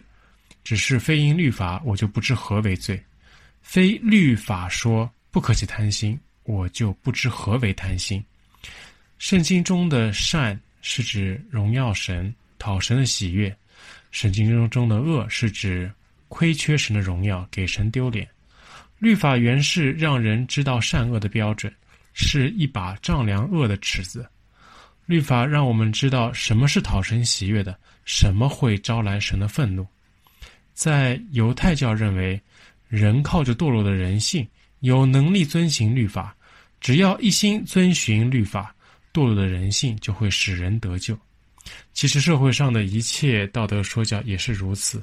[0.63, 2.99] 只是非因律法，我就不知何为罪；
[3.63, 8.23] 非律法说不可起贪心，我就不知何为贪心。”
[9.21, 13.53] 圣经中的善是指荣耀神、讨神的喜悦；
[14.11, 15.93] 圣经中中的恶是指
[16.29, 18.27] 亏缺神的荣耀、给神丢脸。
[18.99, 21.71] 律法原是让人知道善恶的标准，
[22.15, 24.27] 是一把丈量恶的尺子。
[25.05, 29.87] 律法让我们知道什么是讨神喜悦的，什么会招来神的愤怒。
[30.73, 32.41] 在犹太教认为，
[32.89, 34.49] 人靠着堕落的人性
[34.79, 36.35] 有能力遵行律法，
[36.81, 38.75] 只要一心遵循律法。
[39.13, 41.19] 堕落的人性就会使人得救。
[41.93, 45.03] 其实社会上的一切道德说教也是如此。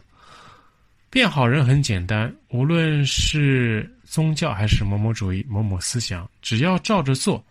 [1.10, 7.44] 变好人很简单，无论是宗教还是某某主义、某某思想，只要照着做，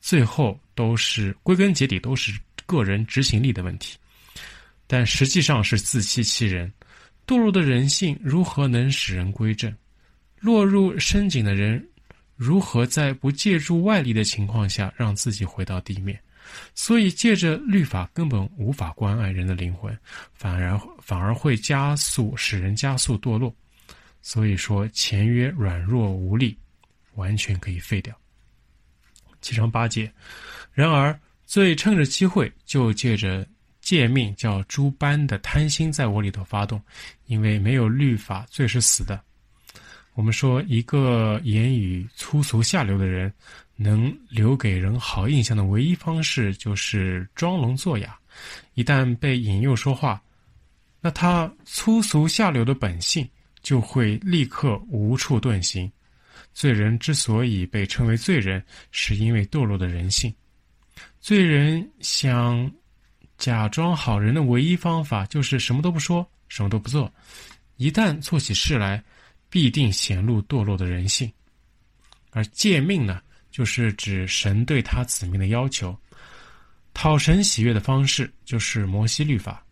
[0.00, 2.32] 最后都是归根结底都是
[2.64, 3.98] 个人执行力的问题。
[4.86, 6.72] 但实际上是自欺欺人。
[7.26, 9.72] 堕落的人性如何能使人归正？
[10.40, 11.86] 落入深井的人。
[12.42, 16.18] 如何在不借助外力的情况下让自己回到地面？
[16.74, 19.96] 所以借着律法根本无法关爱人的灵魂，
[20.34, 23.54] 反而反而会加速使人加速堕落。
[24.22, 26.58] 所以说前约软弱无力，
[27.14, 28.12] 完全可以废掉。
[29.40, 30.12] 七章八节，
[30.72, 31.16] 然而
[31.46, 33.46] 罪趁着机会，就借着
[33.80, 36.82] 诫命，叫诸般的贪心在我里头发动，
[37.26, 39.22] 因为没有律法，罪是死的。
[40.14, 43.32] 我们说一个言语粗俗下流的人，
[43.76, 48.18] 能留给人好印象的唯一方式就是装聋作哑。
[48.74, 50.22] 一旦被引诱说话，
[51.00, 53.26] 那他粗俗下流的本性
[53.62, 55.90] 就会立刻无处遁形。
[56.52, 60.32] 罪人之所以被称为罪人，是因为堕落的人性。
[61.20, 62.70] 罪人想
[63.38, 67.10] 假装好人的唯一方法就是什么都不说，什么都不做。
[67.76, 69.02] 一旦做起事来，
[69.52, 71.30] 必定显露堕落的人性。
[72.30, 75.94] 而诫命呢，就是指神对他子民的要求。
[76.94, 79.62] 讨神喜悦的方式就是摩西律法。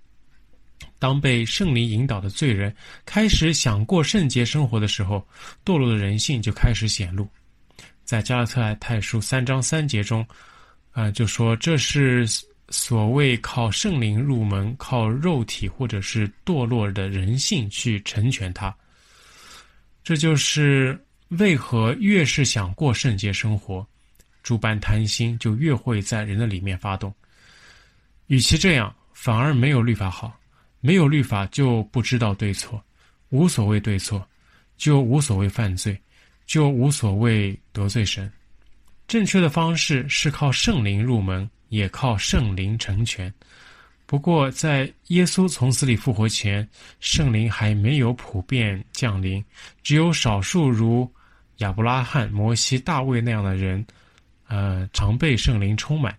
[0.99, 2.75] 当被圣灵引导的罪人
[3.07, 5.27] 开始想过圣洁生活的时候，
[5.65, 7.27] 堕落的人性就开始显露。
[8.05, 10.21] 在加拉太太书三章三节中，
[10.91, 12.27] 啊、呃，就说这是
[12.69, 18.75] 所谓靠圣灵入门、靠肉体或者是堕落的人性去成全他。
[20.11, 23.87] 这就是为何越是想过圣洁生活，
[24.43, 27.15] 诸般贪心就越会在人的里面发动。
[28.27, 30.37] 与其这样，反而没有律法好。
[30.81, 32.83] 没有律法就不知道对错，
[33.29, 34.29] 无所谓对错，
[34.77, 35.97] 就无所谓犯罪，
[36.45, 38.29] 就无所谓得罪神。
[39.07, 43.33] 正确的方式是靠圣灵入门，也靠圣灵成全。
[44.11, 49.41] 不过，在耶稣从死里复活前，圣灵还没有普遍降临，
[49.85, 51.09] 只有少数如
[51.59, 53.87] 亚伯拉罕、摩西、大卫那样的人，
[54.49, 56.13] 呃，常被圣灵充满。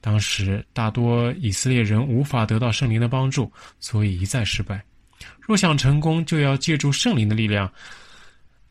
[0.00, 4.82] 当时大多以色列人无法得到圣灵的帮助，所以一再失败。
[5.38, 7.70] 若想成功，就要借助圣灵的力量。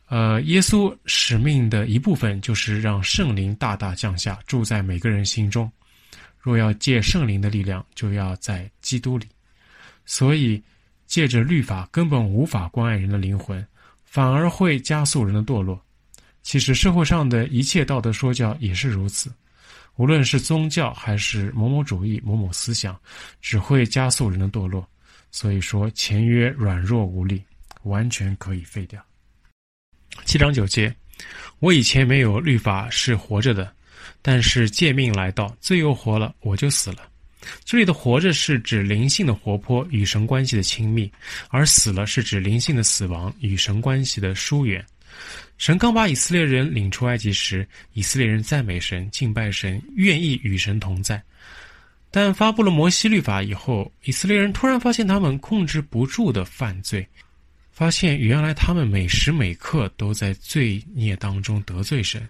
[0.07, 5.71] 呃，耶稣使命的一部分就是让圣灵大大降下，住在每个人心中。
[6.43, 9.25] 若要借圣灵的力量，就要在基督里。
[10.05, 10.61] 所以，
[11.07, 13.65] 借着律法根本无法关爱人的灵魂，
[14.03, 15.81] 反而会加速人的堕落。
[16.41, 19.33] 其实，社会上的一切道德说教也是如此。
[19.95, 22.99] 无论是宗教还是某某主义、某某思想，
[23.39, 24.85] 只会加速人的堕落。
[25.31, 27.41] 所以说，前约软弱无力，
[27.83, 29.01] 完全可以废掉。
[30.25, 30.93] 七章九节，
[31.59, 33.73] 我以前没有律法是活着的，
[34.23, 37.07] 但是诫命来到，罪又活了，我就死了。
[37.65, 41.11] 这里的“活着”是指灵性的活泼与神关系的亲密，
[41.49, 44.83] 而“死了”是指灵性的死亡与神关系的疏远。
[45.57, 51.21] 神刚把以色列人领出埃及时，以色列人赞美神、敬拜神，愿意与神同在。
[52.09, 57.05] 但发布了摩西律法以后，以色列人突然发现他们控制不住的犯罪，
[57.71, 62.25] 发现原来他们每时每刻都在罪孽当中得罪神，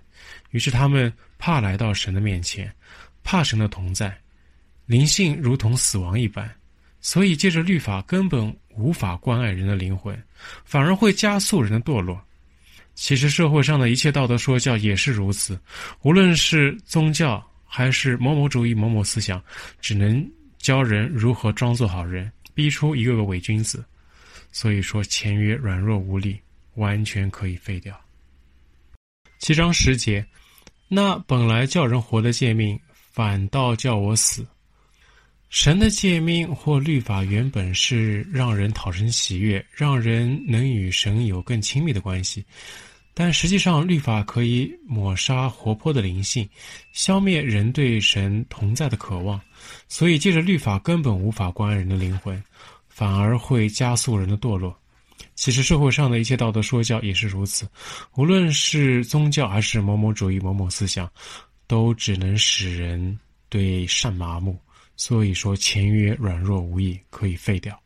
[0.54, 2.72] 于是他们怕来到神的面前，
[3.24, 4.16] 怕神的同在，
[4.86, 6.50] 灵性如同死亡一般，
[7.02, 10.16] 所以借着律法根本无法关爱人的灵魂，
[10.64, 12.24] 反而会加速人的堕落。
[12.94, 15.60] 其实社会上的一切道德说教也是如此，
[16.04, 19.44] 无论是宗教还是某某主义、某某思想，
[19.82, 20.24] 只能
[20.60, 23.84] 教人如何装作好人，逼出一个个伪君子。
[24.52, 26.40] 所以说，前约软弱无力，
[26.76, 28.00] 完全可以废掉。
[29.40, 30.24] 七章十节，
[30.96, 32.80] 那本来叫人活的诫命，
[33.12, 34.46] 反倒叫我死。
[35.50, 42.46] 神的诫命或律法原本是让人讨神喜悦，让人能与神有更亲密的关系，
[43.12, 46.48] 但实际上律法可以抹杀活泼的灵性，
[46.92, 49.42] 消灭人对神同在的渴望，
[49.88, 52.40] 所以借着律法根本无法关爱人的灵魂，
[52.88, 54.80] 反而会加速人的堕落。
[55.36, 57.68] 其实社会上的一切道德说教也是如此，
[58.16, 61.12] 无论是宗教还是某某主义、某某思想，
[61.68, 64.60] 都只能使人对善麻木。
[64.96, 67.78] 所以说，前约软弱无益，可以废掉。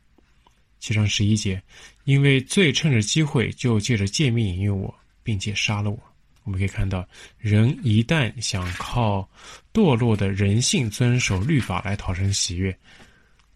[0.78, 1.60] 七章十一节，
[2.04, 5.98] 因为罪趁着机会，就借着诫命引诱我，并且杀了我。
[6.44, 7.06] 我们可以看到，
[7.38, 9.26] 人一旦想靠
[9.72, 12.78] 堕落的人性遵守律法来讨生喜悦，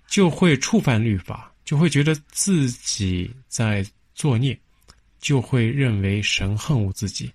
[0.08, 3.84] 就会触犯律法，就会觉得自己在
[4.14, 4.58] 作孽，
[5.20, 7.30] 就会认为神恨恶自己。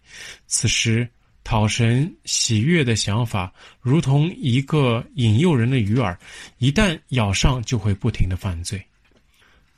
[0.48, 1.08] 此时，
[1.44, 6.16] 讨神喜悦的想法，如同一个引诱人的鱼饵，
[6.58, 8.84] 一旦咬上，就会不停的犯罪。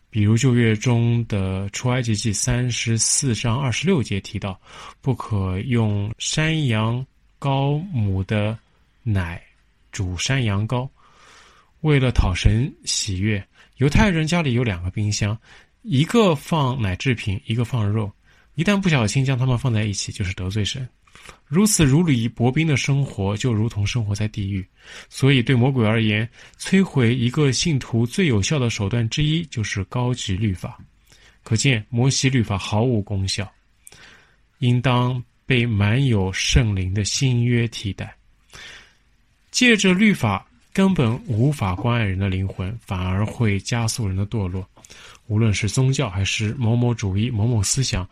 [0.09, 4.59] 比如旧约中的出埃及记三十四章二十六节提到，
[5.01, 7.05] 不可用山羊
[7.39, 8.57] 羔母的
[9.03, 9.39] 奶
[9.91, 10.89] 煮山羊羔。
[11.81, 13.47] 为了讨神喜悦，
[13.79, 15.37] 犹太人家里有两个冰箱，
[15.83, 18.11] 一个放奶制品，一个放肉。
[18.55, 20.87] 一旦不小心将它们放在一起，就是得罪神。
[21.47, 24.67] 如此如履薄冰的生活，就如同生活在地狱。
[25.07, 30.77] 所以，对魔鬼而言，摧毁一个信徒最有效的手段之一，就是高级律法。
[31.41, 33.49] 可见，摩西律法毫无功效，
[34.57, 38.13] 应当被满有圣灵的新约替代。
[39.51, 44.67] 借着律法，根本无法关爱人的灵魂，反而会加速人的堕落。
[45.27, 48.07] 无论是宗教，还是某某主义、某某思想。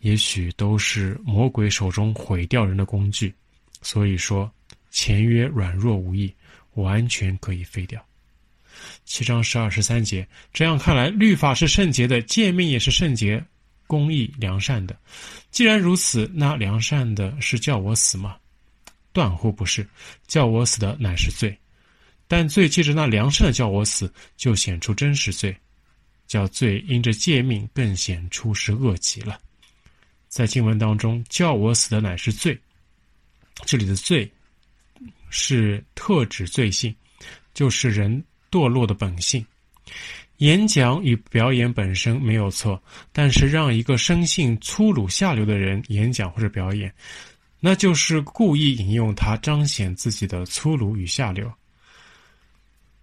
[0.00, 3.34] 也许都是魔鬼手中毁掉人的工具，
[3.82, 4.50] 所以说
[4.90, 6.34] 前约软弱无益，
[6.72, 8.02] 完全可以废掉。
[9.04, 13.44] 七章十二十三节，这样看来，律法是圣洁的，诫命也是圣洁、
[13.86, 14.96] 公义、良善的。
[15.50, 18.36] 既然如此，那良善的是叫我死吗？
[19.12, 19.86] 断乎不是，
[20.26, 21.54] 叫我死的乃是罪。
[22.30, 25.52] 但罪借着那良善的叫我死，就显出真实罪，
[26.28, 29.36] 叫罪因着诫命更显出是恶极了。
[30.28, 32.56] 在经文当中，叫我死的乃是罪。
[33.66, 34.30] 这里的罪
[35.28, 36.94] 是特指罪性，
[37.52, 39.44] 就是人堕落的本性。
[40.36, 46.94] 演讲与表演本身没有错，但是让一个生性粗鲁下流的人演讲或者表演，
[47.58, 51.52] 那就是故意引用他彰显自己的粗鲁与下流。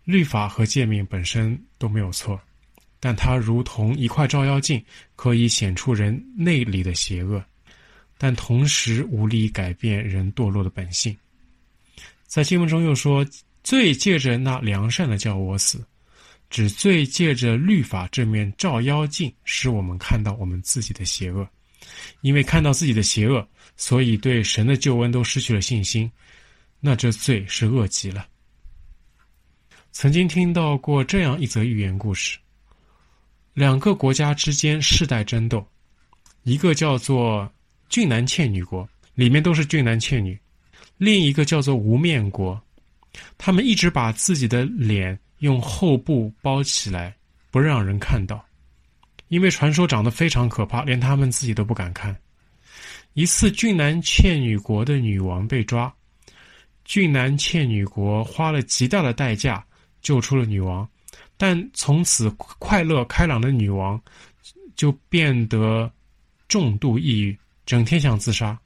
[0.08, 2.40] 律法和诫命本身都没有错。
[2.98, 4.82] 但它如同一块照妖镜，
[5.18, 7.44] 可以显出人内里的邪恶，
[8.18, 11.16] 但同时无力改变人堕落的本性。
[12.26, 13.26] 在经文中又说
[13.64, 15.86] ：“罪借着那良善的叫我死，
[16.50, 21.48] 指罪借着律法这面照妖镜，使我们看到我们自己的邪恶。
[22.22, 26.10] 因为看到自己的邪恶，所以对神的救恩都失去了信心。
[26.80, 28.26] 那这罪是恶极了。”
[29.92, 32.38] 曾经听到过这样一则寓言故事。
[33.54, 35.66] 两个国家之间世代争斗，
[36.44, 37.52] 一个叫做
[37.90, 40.38] 俊男倩女国，里面都是俊男倩女；
[40.98, 42.62] 另一个叫做无面国，
[43.38, 47.16] 他们一直把自己的脸用厚布包起来，
[47.50, 48.46] 不让人看到，
[49.30, 52.16] 因为传说长得非常可怕，连他们自己都不敢看。
[53.14, 55.92] 一次，俊男倩女国的女王被抓，
[56.86, 59.66] 俊男倩女国花了极大的代价
[60.08, 60.88] 救出了女王。
[61.36, 64.02] 但从此快乐开朗的女王
[64.74, 65.92] 就变得
[66.48, 68.58] 重度抑郁，整天想自杀。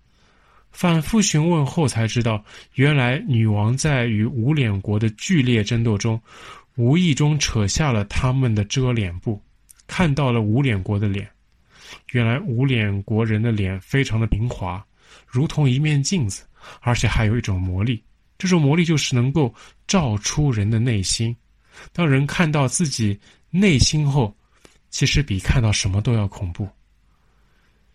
[0.71, 6.21] 反复询问后才知道，原来女王在与无脸国的剧烈争斗中，
[6.75, 9.41] 无意中扯下了他们的遮脸布，
[9.87, 11.27] 看到了无脸国的脸。
[12.11, 14.85] 原来无脸国人的脸非常的平滑，
[15.25, 16.43] 如同一面镜子，
[16.81, 18.01] 而且还有一种魔力。
[18.41, 19.53] 这种魔力就是能够
[19.85, 21.35] 照出人的内心。
[21.93, 23.19] 当人看到自己
[23.51, 24.35] 内心后，
[24.89, 26.67] 其实比看到什么都要恐怖。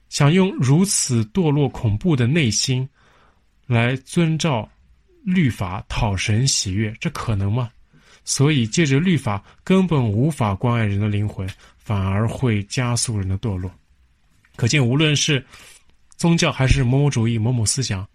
[0.08, 2.88] 想用如此堕落恐怖的内心
[3.66, 4.70] 来遵照
[5.24, 7.68] 律法讨神喜悦，这可能吗？
[8.24, 11.44] 所以借着律法根本无法关爱人的灵魂，
[11.76, 13.68] 反而会加速人的堕落。
[14.54, 15.44] 可见，无论是
[16.16, 18.08] 宗教还是某某主义、某某思想，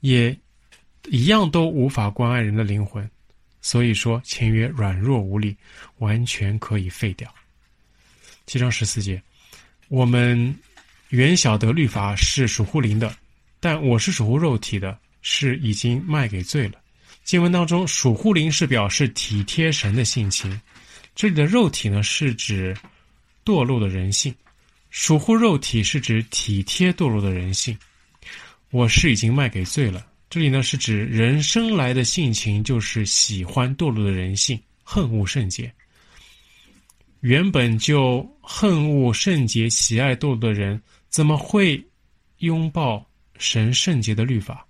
[0.00, 0.38] 也
[1.10, 3.08] 一样都无法关爱人的灵魂。
[3.60, 5.56] 所以说，签约软弱无力，
[5.98, 7.28] 完全可以废掉。
[8.46, 9.20] 七章十四节，
[9.88, 10.56] 我们
[11.08, 13.14] 原晓得律法是属乎灵的，
[13.58, 16.80] 但我是属乎肉体的，是已经卖给罪了。
[17.24, 20.58] 经文当中，属乎灵是表示体贴神的性情，
[21.14, 22.74] 这里的肉体呢，是指
[23.44, 24.34] 堕落的人性，
[24.88, 27.76] 属乎肉体是指体贴堕落的人性。
[28.70, 30.06] 我是已经卖给罪了。
[30.30, 35.72] 这里呢，是指人生来的性情就是喜欢堕落的人性，恨恶圣洁。
[37.20, 41.82] 原本就恨恶圣洁、喜爱堕落的人，怎么会
[42.38, 43.04] 拥抱
[43.38, 44.66] 神圣洁的律法？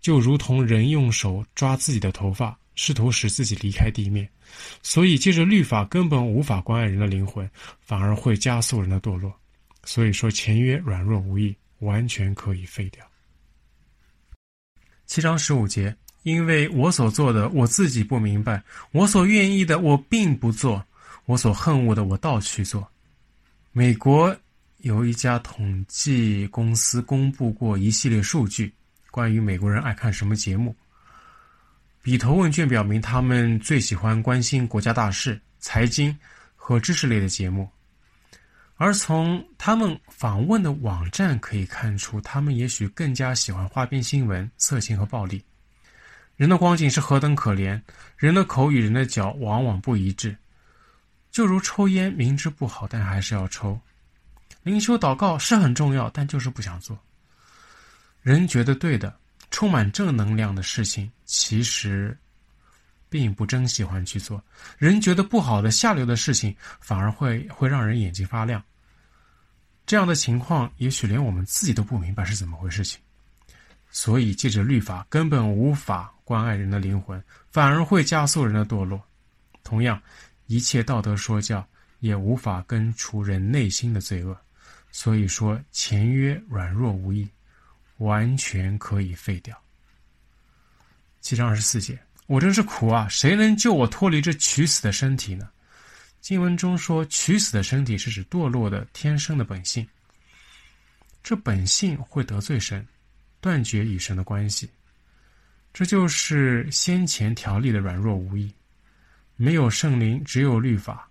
[0.00, 4.28] 就如同人用手抓自己的头发，试图使自己离开地面。
[4.82, 7.50] 所以，借着律法根本无法关爱人的灵魂，
[7.80, 9.34] 反而会加速人的堕落。
[9.82, 13.02] 所以说，前约软弱无益，完全可以废掉。
[15.08, 18.60] 七章十五节，因为我所做的，我自己不明白；
[18.92, 20.78] 我所愿意的，我并不做；
[21.24, 22.86] 我所恨恶的，我倒去做。
[23.72, 24.36] 美国
[24.78, 28.70] 有一家统计公司公布过一系列数据，
[29.10, 30.76] 关于美国人爱看什么节目。
[32.02, 36.14] 笔头问卷表明，他们最喜欢关心国家大事、财经
[36.54, 37.66] 和知识类的节目。
[38.80, 45.44] 而从他们访问的网站可以看出，他们也许更加喜欢花边新闻、色情和暴力。
[46.36, 47.82] 人的光景是何等可怜！
[48.16, 50.36] 人的口与人的脚往往不一致，
[51.32, 53.78] 就如抽烟，明知不好，但还是要抽。
[54.62, 56.96] 灵修祷告是很重要，但就是不想做。
[58.22, 59.12] 人觉得对的、
[59.50, 62.16] 充满正能量的事情，其实
[63.08, 64.38] 并不真喜欢去做；
[64.78, 68.62] 人觉得不好的、下流的事情，反而会会让人眼睛发亮。
[69.86, 73.00] 这样的情况，也许连我们自己都不明白是怎么回事情。
[73.90, 79.02] 所以，借着律法根本无法关爱人的灵魂，反而会加速人的堕落。
[79.64, 80.00] 同样，
[80.46, 81.66] 一切道德说教
[82.00, 84.36] 也无法根除人内心的罪恶。
[84.90, 87.26] 所以说，前约软弱无益，
[87.96, 89.56] 完全可以废掉。
[91.20, 91.98] 七章二十四节，
[92.28, 93.08] 我真是苦啊！
[93.08, 95.48] 谁能救我脱离这取死的身体呢？
[96.20, 99.84] 经文中说，取死的身体是指堕落的天生的本性。
[101.22, 102.86] 这本性会得罪神。
[103.40, 104.68] 断绝与神的关系，
[105.72, 108.52] 这就是先前条例的软弱无益。
[109.36, 111.08] 没有圣灵，只有律法，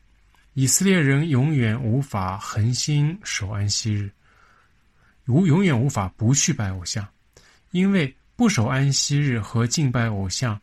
[0.53, 4.11] 以色列人永远无法恒心守安息日，
[5.27, 7.07] 无永远无法不去拜偶像，
[7.71, 10.59] 因为不守安息日和敬拜偶像，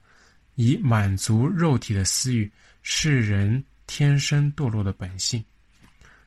[0.54, 2.50] 以满足肉体的私欲，
[2.82, 5.44] 是人天生堕落的本性。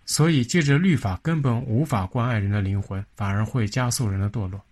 [0.06, 4.64] 所以，借着律法根本无法关爱人的灵魂，反而会加速人的堕落。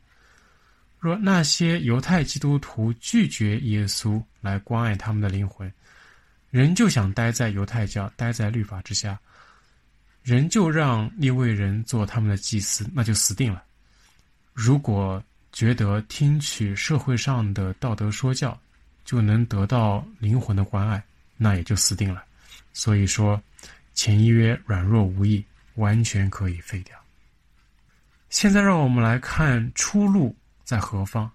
[0.97, 5.72] 若那些犹太基督徒拒绝耶稣来关爱他们的灵魂，
[6.49, 9.20] 仍旧想待在犹太教，待在律法之下，
[10.24, 13.62] 仍旧让利未人做他们的祭司，那就死定了。
[14.53, 18.58] 如果觉得听取社会上的道德说教
[19.06, 21.01] 就能得到灵魂的关爱，
[21.38, 22.24] 那也就死定了。
[22.74, 23.41] 所以说，
[23.93, 25.45] 前一约软弱无益，
[25.76, 26.97] 完全可以废掉。
[28.30, 30.36] 现在让我们来看出路。
[30.66, 31.30] 在何方？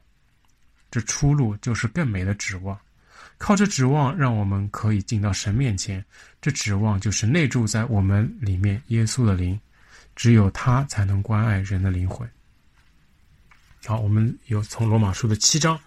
[0.91, 2.77] 这出路就是更美的指望。
[3.39, 6.05] 靠着指望，让我们可以进到神面前。
[6.43, 9.59] 这指望就是内住在我们里面耶稣的灵，
[10.17, 12.29] 只有他才能关爱人的灵魂。
[13.87, 15.79] 好，我们有从罗马书的七章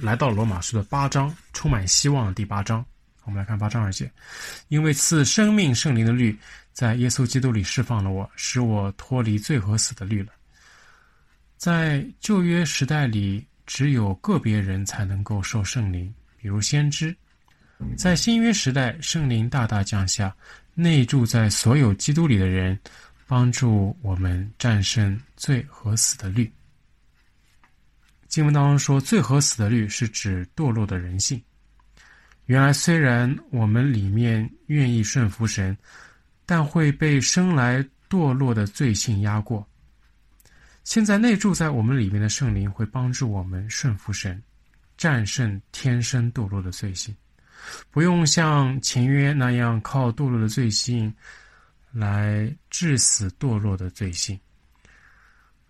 [0.00, 2.84] 来到罗马书的八章，充满希望的第八章。
[3.24, 4.10] 我们来看八章二节，
[4.68, 6.36] 因为赐生命圣灵的律
[6.72, 10.32] 在耶稣基督里释放了我，使我脱离罪和死的律了。
[11.56, 17.14] 在旧约时代里，只有个别人才能够受圣灵，比如先知。
[17.96, 20.34] 在新约时代，圣灵大大降下，
[20.74, 22.78] 内住在所有基督里的人，
[23.26, 26.50] 帮助我们战胜罪和死的律。
[28.28, 31.42] 经文当中说，最合死的律是指堕落的人性。
[32.44, 35.76] 原来，虽然我们里面愿意顺服神，
[36.46, 39.66] 但会被生来堕落的罪性压过。
[40.84, 44.42] 现在内住在我们里面的圣灵会帮助我们顺服神，
[44.96, 47.14] 战胜天生堕落的罪性，
[47.90, 51.12] 不用像前约那样靠堕落的罪性
[51.92, 54.38] 来致死堕落的罪性。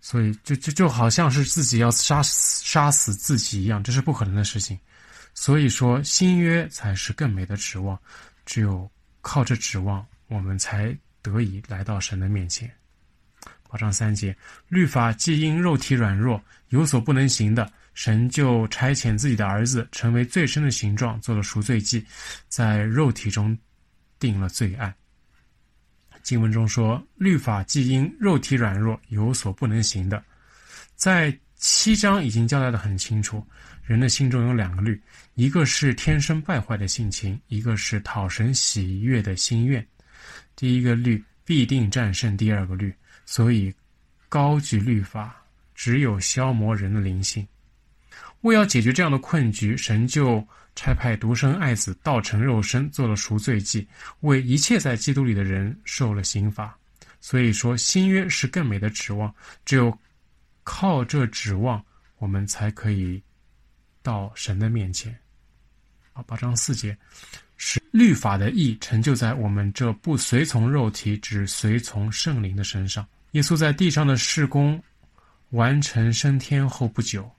[0.09, 4.75] 所以就就就好像是自己要杀死杀死自己一样，这是不可能的事情。
[5.35, 7.95] 所以说新约才是更美的指望，
[8.43, 8.89] 只有
[9.21, 12.67] 靠着指望，我们才得以来到神的面前。
[13.69, 14.35] 保障三节，
[14.67, 22.03] 律法既因肉体软弱有所不能行的，神就差遣自己的儿子成为最深的形状，做了赎罪祭，
[22.47, 23.55] 在肉体中
[24.17, 24.91] 定了罪案。
[26.29, 30.23] 经文中说，律法既因肉体软弱有所不能行的，
[30.95, 33.43] 在七章已经交代得很清楚，
[33.83, 35.01] 人的心中有两个律，
[35.33, 39.83] 一个是天生败坏的性情，一个是讨神喜悦的心愿。
[40.55, 42.93] 第一个律必定战胜第二个律。
[43.25, 43.73] 所以，
[44.29, 45.35] 高举律法
[45.73, 47.47] 只有消磨人的灵性。
[48.41, 53.87] 为要解决这样的困局，神就差派独生爱子道成肉身，做了赎罪祭，
[54.21, 56.77] 为一切在基督里的人受了刑罚。
[57.21, 59.33] 所以说，新约是更美的指望。
[59.65, 59.97] 只有
[60.63, 61.83] 靠这指望，
[62.17, 63.21] 我们才可以
[64.01, 65.13] 到神的面前。
[66.13, 66.97] 啊，八章四节，
[67.57, 73.05] 使律法的义成就在我们这不随从肉体，只随从圣灵的身上。
[73.31, 74.81] 耶稣在地上的事工
[75.49, 77.29] 完成升天后不久，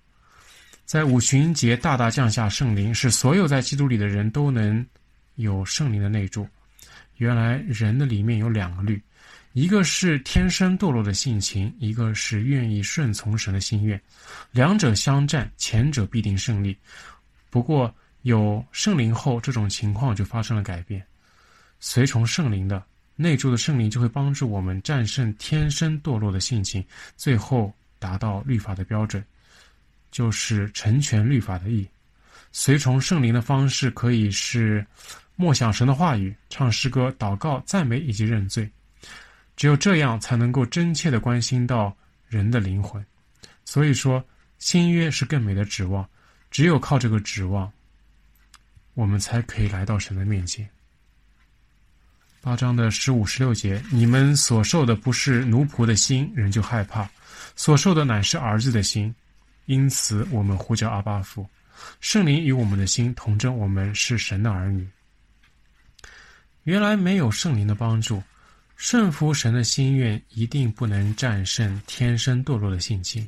[0.90, 4.84] 在五旬节大大降下圣灵，使所有在基督里的人都能
[5.36, 6.48] 有圣灵的内住。
[7.18, 9.00] 原来人的里面有两个律，
[9.52, 14.02] 一个是天生堕落的性情，一个是愿意顺从神的心愿。
[14.50, 16.76] 两者相战，前者必定胜利。
[17.50, 21.00] 不过有圣灵后，这种情况就发生了改变，
[21.78, 22.82] 随从圣灵的。
[23.14, 26.84] 内住的圣灵就会帮助我们战胜天生堕落的性情，
[27.16, 29.24] 最后达到律法的标准，
[30.10, 31.88] 就是成全律法的义。
[32.52, 34.84] 随从圣灵的方式可以是
[35.36, 38.68] 默想神的话语、唱诗歌、祷告、赞美以及认罪。
[39.56, 41.94] 只有这样，才能够真切地关心到
[42.28, 43.04] 人的灵魂。
[43.64, 44.24] 所以说，
[44.58, 46.08] 新约是更美的指望。
[46.50, 47.70] 只有靠这个指望，
[48.94, 50.68] 我们才可以来到神的面前。
[52.40, 57.06] 八章的十五、十六节，你们所受的不是奴仆的心，人就害怕；
[57.54, 59.14] 所受的乃是儿子的心，
[59.66, 61.46] 因此我们呼叫阿爸父。
[62.00, 64.86] 圣灵与我们的心同证，我们是神的儿女。
[66.64, 68.22] 原来没有圣灵的帮助，
[68.76, 73.26] 顺服神的心愿一定不能战胜天生堕落的性情。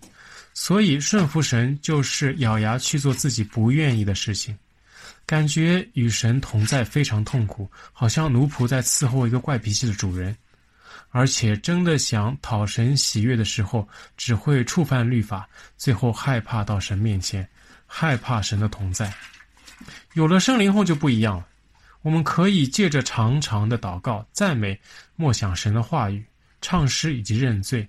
[0.52, 4.54] 所以顺服神就是咬牙去做自己不愿意的事情，
[5.24, 10.36] 感觉与神同在非常痛苦，好像奴仆在伺候一个怪脾气的主人，
[11.12, 17.48] 而且真的想讨神喜悦的时候，只会触犯律法，最后害怕到神面前。
[17.94, 19.12] 害怕神的同在，
[20.14, 21.46] 有了圣灵后就不一样了。
[22.00, 24.80] 我们可以借着长长的祷告、赞美、
[25.14, 26.24] 默想神的话语、
[26.62, 27.86] 唱诗以及认罪，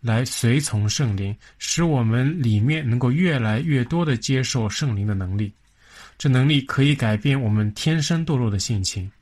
[0.00, 5.52] 来随从圣灵，使我们里面能够越来越多的接受圣灵的能力。
[6.16, 9.12] 这能力可以改变我们天生堕落的性情。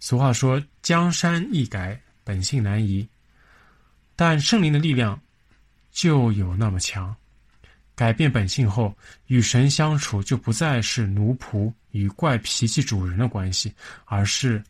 [0.00, 3.08] 俗话说：“江山易改，本性难移。”
[4.18, 5.18] 但圣灵的力量
[5.92, 7.14] 就有那么强。
[7.94, 8.94] 改变本性后，
[9.28, 13.72] 与神相处就不再是奴仆与怪脾气主人的关系，
[14.04, 14.62] 而是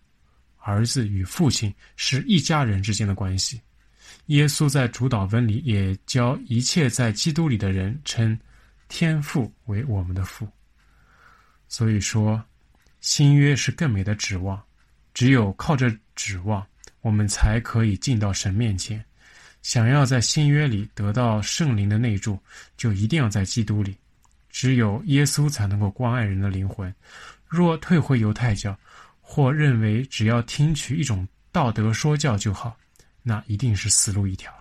[0.59, 3.61] 儿子与父亲，是一家人之间的关系。
[4.27, 8.39] 耶稣在主祷文里也教一切在基督里的人称
[8.89, 10.49] 天父为我们的父。
[11.69, 12.41] 所以说，
[13.01, 14.63] 新约是更美的指望，
[15.15, 16.65] 只有靠着指望，
[17.07, 19.01] 我们才可以进到神面前。
[19.63, 22.37] 想要在新约里得到圣灵的内住，
[22.77, 23.95] 就一定要在基督里。
[24.51, 26.93] 只有耶稣才能够关爱人的灵魂。
[27.47, 28.77] 若退回犹太教，
[29.21, 32.77] 或认为只要听取一种道德说教就好，
[33.23, 34.53] 那一定是死路一条。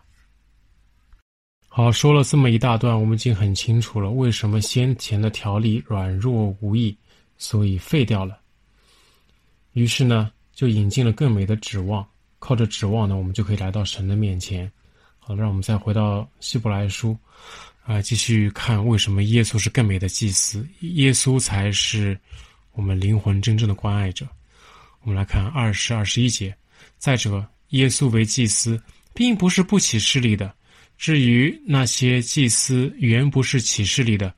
[1.68, 6.96] 好，说了这么一大段，我们已经很清楚了为什么先前的条例软弱无益，
[7.39, 8.39] 所以废掉了。
[9.74, 12.08] 于是呢，就引进了更美的指望。
[12.46, 14.72] 靠着指望呢，我们就可以来到神的面前。
[15.18, 17.18] 好，让我们再回到希伯来书，
[17.86, 22.16] 啊、继续看为什么耶稣是更美的祭司，耶稣才是
[22.74, 24.28] 我们灵魂真正的关爱者。
[25.02, 26.56] 我们来看二十二十一节，
[27.00, 28.80] 再者，耶稣为祭司，
[29.12, 30.54] 并不是不起势力的。
[31.00, 34.32] 至于那些祭司原不是起势力的，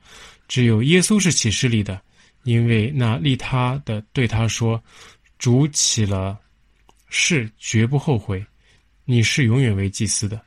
[0.48, 2.00] 只有耶稣是起势力的，
[2.44, 4.82] 因为那利他的对他说
[5.38, 6.40] ：“主起了
[7.08, 8.44] 是，绝不后悔，
[9.04, 10.40] 你是永远为祭司的。”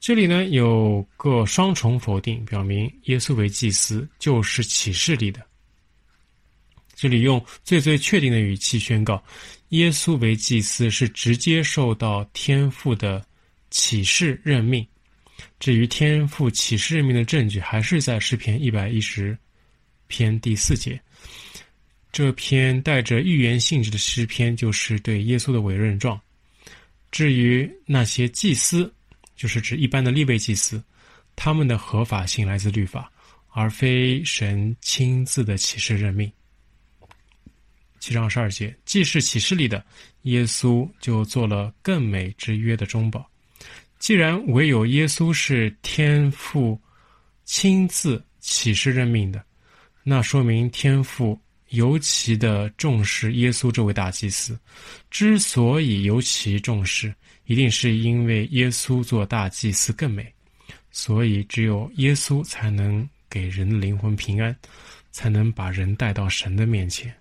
[0.00, 5.44] 这里呢，有个双重否定，表明耶稣为祭司就是启示力的。
[6.94, 9.22] 这里用最最确定的语气宣告，
[9.70, 13.24] 耶稣为祭司是直接受到天父的
[13.70, 14.86] 启示任命。
[15.60, 19.36] 至于天父启示任命的证据，还是在诗篇一百一十
[20.06, 21.00] 篇第四节。
[22.10, 26.20] 这篇带着预言性质的诗篇，就是对耶稣的委任状。
[27.10, 28.92] 至于那些祭司，
[29.36, 30.82] 就是指一般的立位祭司，
[31.36, 33.10] 他们的合法性来自律法，
[33.50, 36.30] 而非神亲自的启示任命。
[38.00, 39.84] 七章十二节，既是启示里的
[40.22, 43.28] 耶稣，就做了更美之约的中保。
[43.98, 46.80] 既然唯有耶稣是天父
[47.44, 49.44] 亲自启示任命的，
[50.04, 51.38] 那说明天父
[51.70, 54.58] 尤其的重视耶稣这位大祭司。
[55.10, 57.14] 之所以尤其重视，
[57.46, 60.32] 一定是因为耶稣做大祭司更美，
[60.90, 64.54] 所以只有耶稣才能给人灵魂平安，
[65.10, 67.14] 才能把人带到神的面前。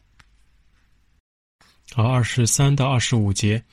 [1.93, 3.63] 好，二十三到二十五节，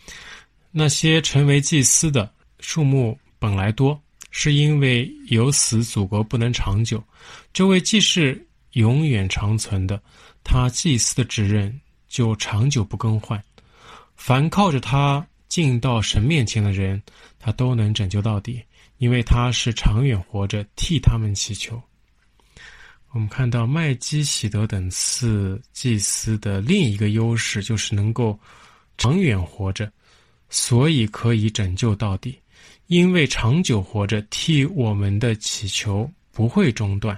[0.70, 4.00] 那些成为祭司的数目本来多，
[4.30, 7.02] 是因为有死祖国不能长久。
[7.52, 10.00] 这位既是永远长存的，
[10.44, 13.42] 他祭司的职任就长久不更换。
[14.14, 15.26] 凡靠着他。
[15.46, 17.00] 进到神面前的人，
[17.38, 18.60] 他都能拯救到底，
[18.98, 21.80] 因为他是长远活着，替他们祈求。
[23.12, 28.36] 我们看到麦基洗德等次祭司的另一个优势，就是能够
[28.98, 29.88] 长远活着，
[30.48, 32.36] 所以可以拯救到底。
[32.88, 37.16] 因为长久活着，替我们的祈求不会中断；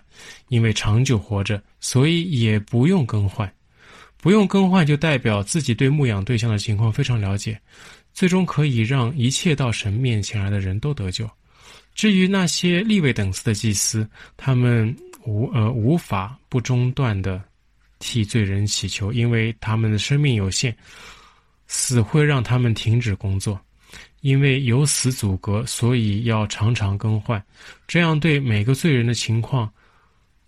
[0.48, 3.50] 因为长久活着，所以也不用更换。
[4.18, 7.60] 不用更换，就代表自己对牧养对象的情况非常了解。
[8.12, 11.28] 最终可以让一切到神面前来的人都得救。
[11.94, 14.94] 至于那些立位等次的祭司，他们
[15.24, 17.42] 无呃无法不中断的
[17.98, 20.76] 替罪人祈求，因为他们的生命有限，
[21.66, 23.60] 死会让他们停止工作。
[24.26, 27.40] 因为有死阻隔，所以要常常更换，
[27.86, 29.72] 这样对每个罪人的情况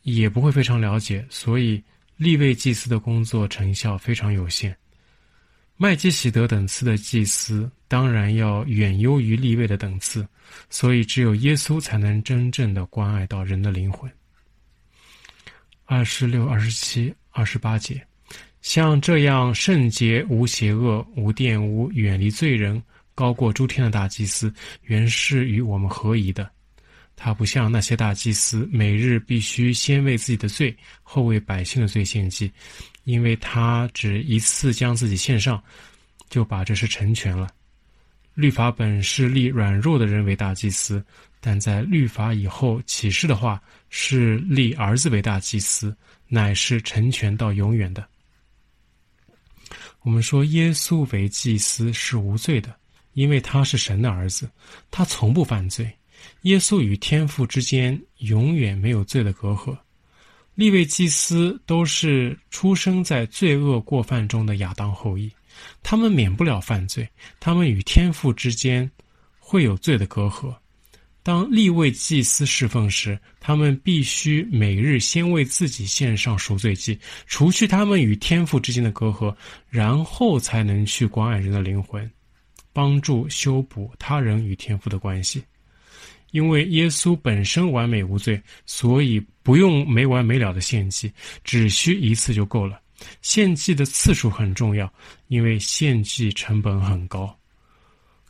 [0.03, 1.81] 也不会非常了解，所以
[2.17, 4.77] 立位祭司的工作成效非常有限。
[5.77, 10.27] 麦基洗德等次的祭司当然要远优于立位的等次，
[10.69, 14.11] 所以只有耶稣才能真正的关爱到人的灵魂。
[15.85, 18.05] 二十六、二十七、二十八节，
[18.61, 22.83] 像这样圣洁、无邪恶、无玷污、远离罪人。
[23.19, 26.49] 高过诸天的大祭司，原是与我们合宜的。
[27.17, 32.49] 他不像那些大祭司，每日必须先为自己的罪，后为百姓的罪献祭，
[33.03, 35.61] 因为他只一次将自己献上，
[36.31, 37.49] 就把这事成全了。
[38.35, 41.05] 律法本是立软弱的人为大祭司，
[41.41, 43.61] 但在律法以后启示的话，
[43.91, 45.93] 是立儿子为大祭司，
[46.29, 48.07] 乃是成全到永远的。
[50.03, 52.73] 我们说耶稣为祭司是无罪的。
[53.19, 54.49] 因为他是神的儿子，
[54.93, 55.93] 他从不犯罪。
[56.43, 59.77] 耶稣与天父之间永远没有罪的隔阂。
[60.55, 65.29] 利未祭司都是出生在罪恶过犯中的亚当后裔，
[65.83, 67.09] 他们免不了犯罪，
[67.41, 68.89] 他们与天父之间
[69.41, 70.55] 会有罪的隔阂。
[71.25, 76.97] 当利未祭司侍奉时，他们必须每日先为自己献上赎罪祭，
[77.27, 79.35] 除去他们与天父之间的隔阂，
[79.69, 82.09] 然后才能去关爱人的灵魂。
[82.79, 85.43] 帮助修补他人与天父的关系，
[86.31, 91.13] 因为耶稣本身完美无罪，所以不用没完没了的献祭，
[91.43, 92.81] 只需一次就够了。
[93.21, 94.89] 献祭的次数很重要，
[95.27, 97.37] 因为献祭成本很高，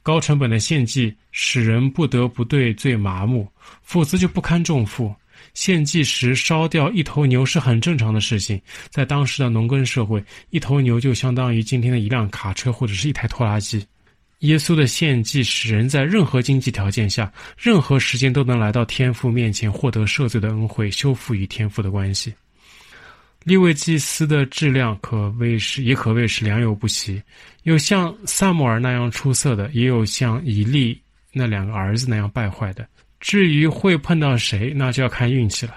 [0.03, 3.47] 高成本的献祭使人不得不对罪麻木，
[3.83, 5.15] 否则就不堪重负。
[5.53, 13.87] 献祭时烧掉一头牛是很正常的事情，在当时的农耕社会，一头牛就相当于今天的一辆卡车或者是一台拖拉机。
[14.41, 22.33] 耶稣的献祭使人在任何经济条件下、任何时间都能来到天父面前，获得赦罪的恩惠，修复与天父的关系。
[23.45, 27.23] 利未祭司的质量可谓是，也可谓是良莠不齐，
[27.63, 31.01] 有像撒母耳那样出色的，也有像以利
[31.33, 32.87] 那两个儿子那样败坏的。
[33.21, 35.75] 至于会碰到谁，那就要看运气了。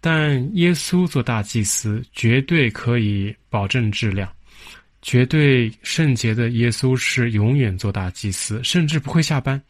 [0.00, 4.28] 但耶稣做大祭司，绝对可以保证质量。
[5.00, 9.60] 绝对圣洁的耶稣是永远做大祭司，甚至不会下班。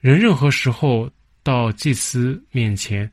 [0.00, 1.10] 人任何时候
[1.42, 3.10] 到祭司面前，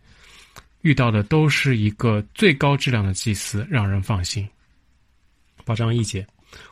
[0.81, 4.47] 遇到的都是一个最高质量的祭司，让人放心。
[5.63, 6.25] 保障一节，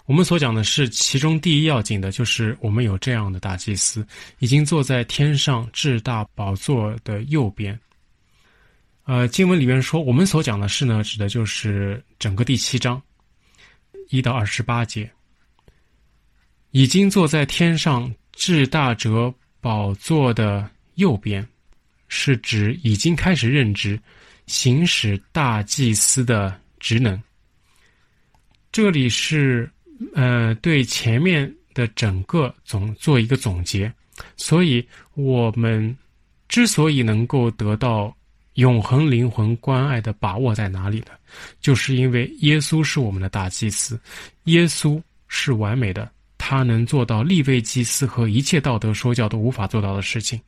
[0.05, 4.05] 我们所讲的是其中第一要紧的，就是我们有这样的大祭司，
[4.39, 7.80] 已经坐在天上至大宝座的右边。
[9.03, 13.01] 呃，经文里面说，我们所讲的是呢，指的就是整个第七章。
[14.10, 15.10] 一到二十八节，
[16.72, 21.47] 已经坐在天上至大者宝座的右边，
[22.07, 23.99] 是指已经开始任职、
[24.47, 27.22] 行使大祭司的职能。
[28.72, 29.70] 这里是
[30.14, 33.91] 呃对前面的整个总做一个总结，
[34.38, 35.95] 所以我们
[36.47, 38.16] 之所以能够得到。
[38.60, 41.12] 永恒灵魂关爱的把握在哪里呢？
[41.62, 43.97] 就是因为耶稣是我们的大祭司，
[44.43, 50.39] 耶稣是完美的，他能做到立位祭司和一切道德说教都无法做到的事情。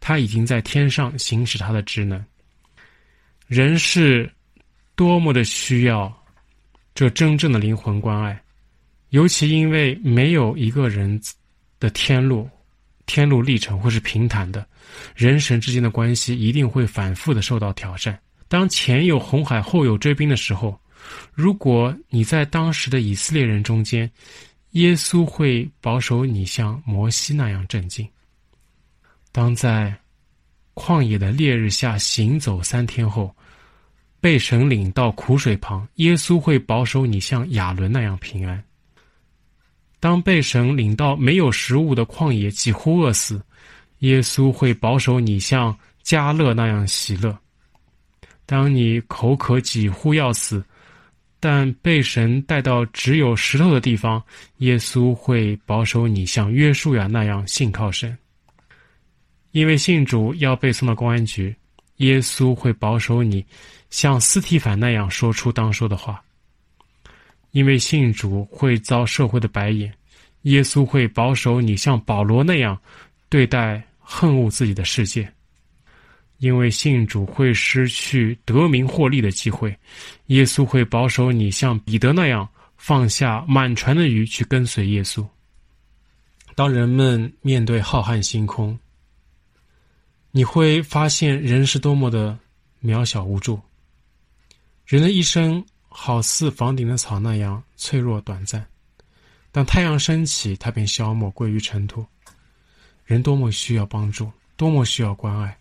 [0.00, 2.24] 他已经在天上行使他的职能。
[3.46, 4.30] 人是
[4.96, 6.10] 多么的需要
[6.94, 8.42] 这真正的灵魂关爱，
[9.10, 11.20] 尤其因为没有一个人
[11.78, 12.48] 的天路。
[13.08, 14.64] 天路历程会是平坦的，
[15.16, 18.16] 人神之间的关系一定会反复的受到挑战。
[18.46, 20.78] 当前有红海，后有追兵的时候，
[21.32, 24.08] 如果你在当时的以色列人中间，
[24.72, 28.06] 耶稣会保守你像摩西那样镇静。
[29.32, 29.94] 当在
[30.74, 33.34] 旷野的烈日下行走三天后，
[34.20, 38.62] 被神领到苦水旁，耶稣会保守你像亚伦那样平安。
[40.00, 43.42] 当被神领到没有食物的旷野，几乎饿死，
[43.98, 47.36] 耶稣会保守你像迦勒那样喜乐。
[48.46, 50.64] 当你口渴几乎要死，
[51.40, 54.22] 但被神带到只有石头的地方，
[54.58, 58.16] 耶稣会保守你像约书亚那样信靠神。
[59.52, 61.54] 因为信主要被送到公安局，
[61.96, 63.44] 耶稣会保守你
[63.90, 66.22] 像斯提凡那样说出当说的话。
[67.50, 69.92] 因为信主会遭社会的白眼，
[70.42, 72.78] 耶稣会保守你像保罗那样
[73.28, 75.30] 对待恨恶自己的世界。
[76.38, 79.76] 因为信主会失去得名获利的机会。
[80.26, 85.26] 耶稣会保守你像彼得那样放下满船的鱼去跟随耶稣。
[86.54, 88.78] 当人们面对浩瀚星空，
[90.30, 92.38] 你会发现人是多么的
[92.84, 93.60] 渺小无助。
[94.86, 95.64] 人的一生
[96.00, 98.64] 好似房顶的草那样脆弱短暂，
[99.50, 102.06] 当太阳升起，它便消没归于尘土。
[103.04, 105.58] 人多么需要帮助，多么需要关爱，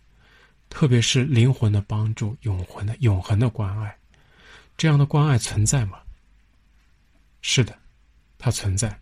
[0.69, 3.97] 特别是灵魂的帮助，永恒的永恒的关爱。
[4.77, 5.97] 这样的关爱存在吗？
[7.41, 7.75] 是的，
[8.37, 8.95] 它存在。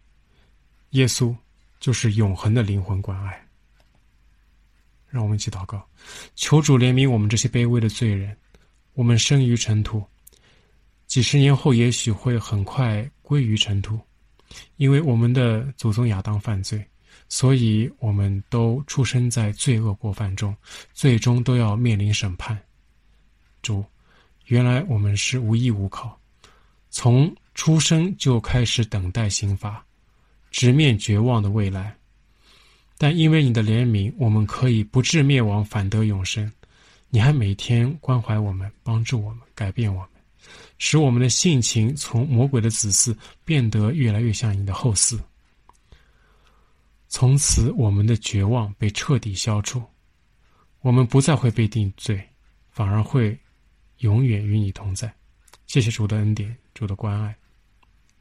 [0.91, 1.35] 耶稣
[1.81, 3.45] 就是永恒的灵魂关爱。
[5.09, 5.85] 让我们一起祷告，
[6.33, 8.35] 求主怜悯我们这些卑微的罪人。
[8.93, 10.01] 我们生于尘土。
[11.07, 13.99] 几十年后，也许会很快归于尘土，
[14.77, 16.83] 因为我们的祖宗亚当犯罪，
[17.29, 20.55] 所以我们都出生在罪恶过犯中，
[20.93, 22.59] 最终都要面临审判。
[23.61, 23.83] 主，
[24.47, 26.19] 原来我们是无依无靠，
[26.89, 29.83] 从出生就开始等待刑罚，
[30.51, 31.95] 直面绝望的未来。
[32.97, 36.51] 但因为你的怜悯，我们可以不致灭亡，反得永生。
[37.09, 40.09] 你还每天关怀我们，帮助我们，改变我们。
[40.87, 45.19] 使我们的性情从魔鬼的子嗣变得越来越像你的后嗣。
[47.07, 49.81] 从此，我们的绝望被彻底消除，
[50.81, 52.23] 我们不再会被定罪，
[52.69, 53.35] 反而会
[54.01, 55.11] 永远与你同在。
[55.65, 57.35] 谢谢主的恩典，主的关爱。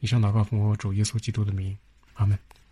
[0.01, 1.77] 以上祷告奉我主耶稣基督的名，
[2.15, 2.39] 阿门。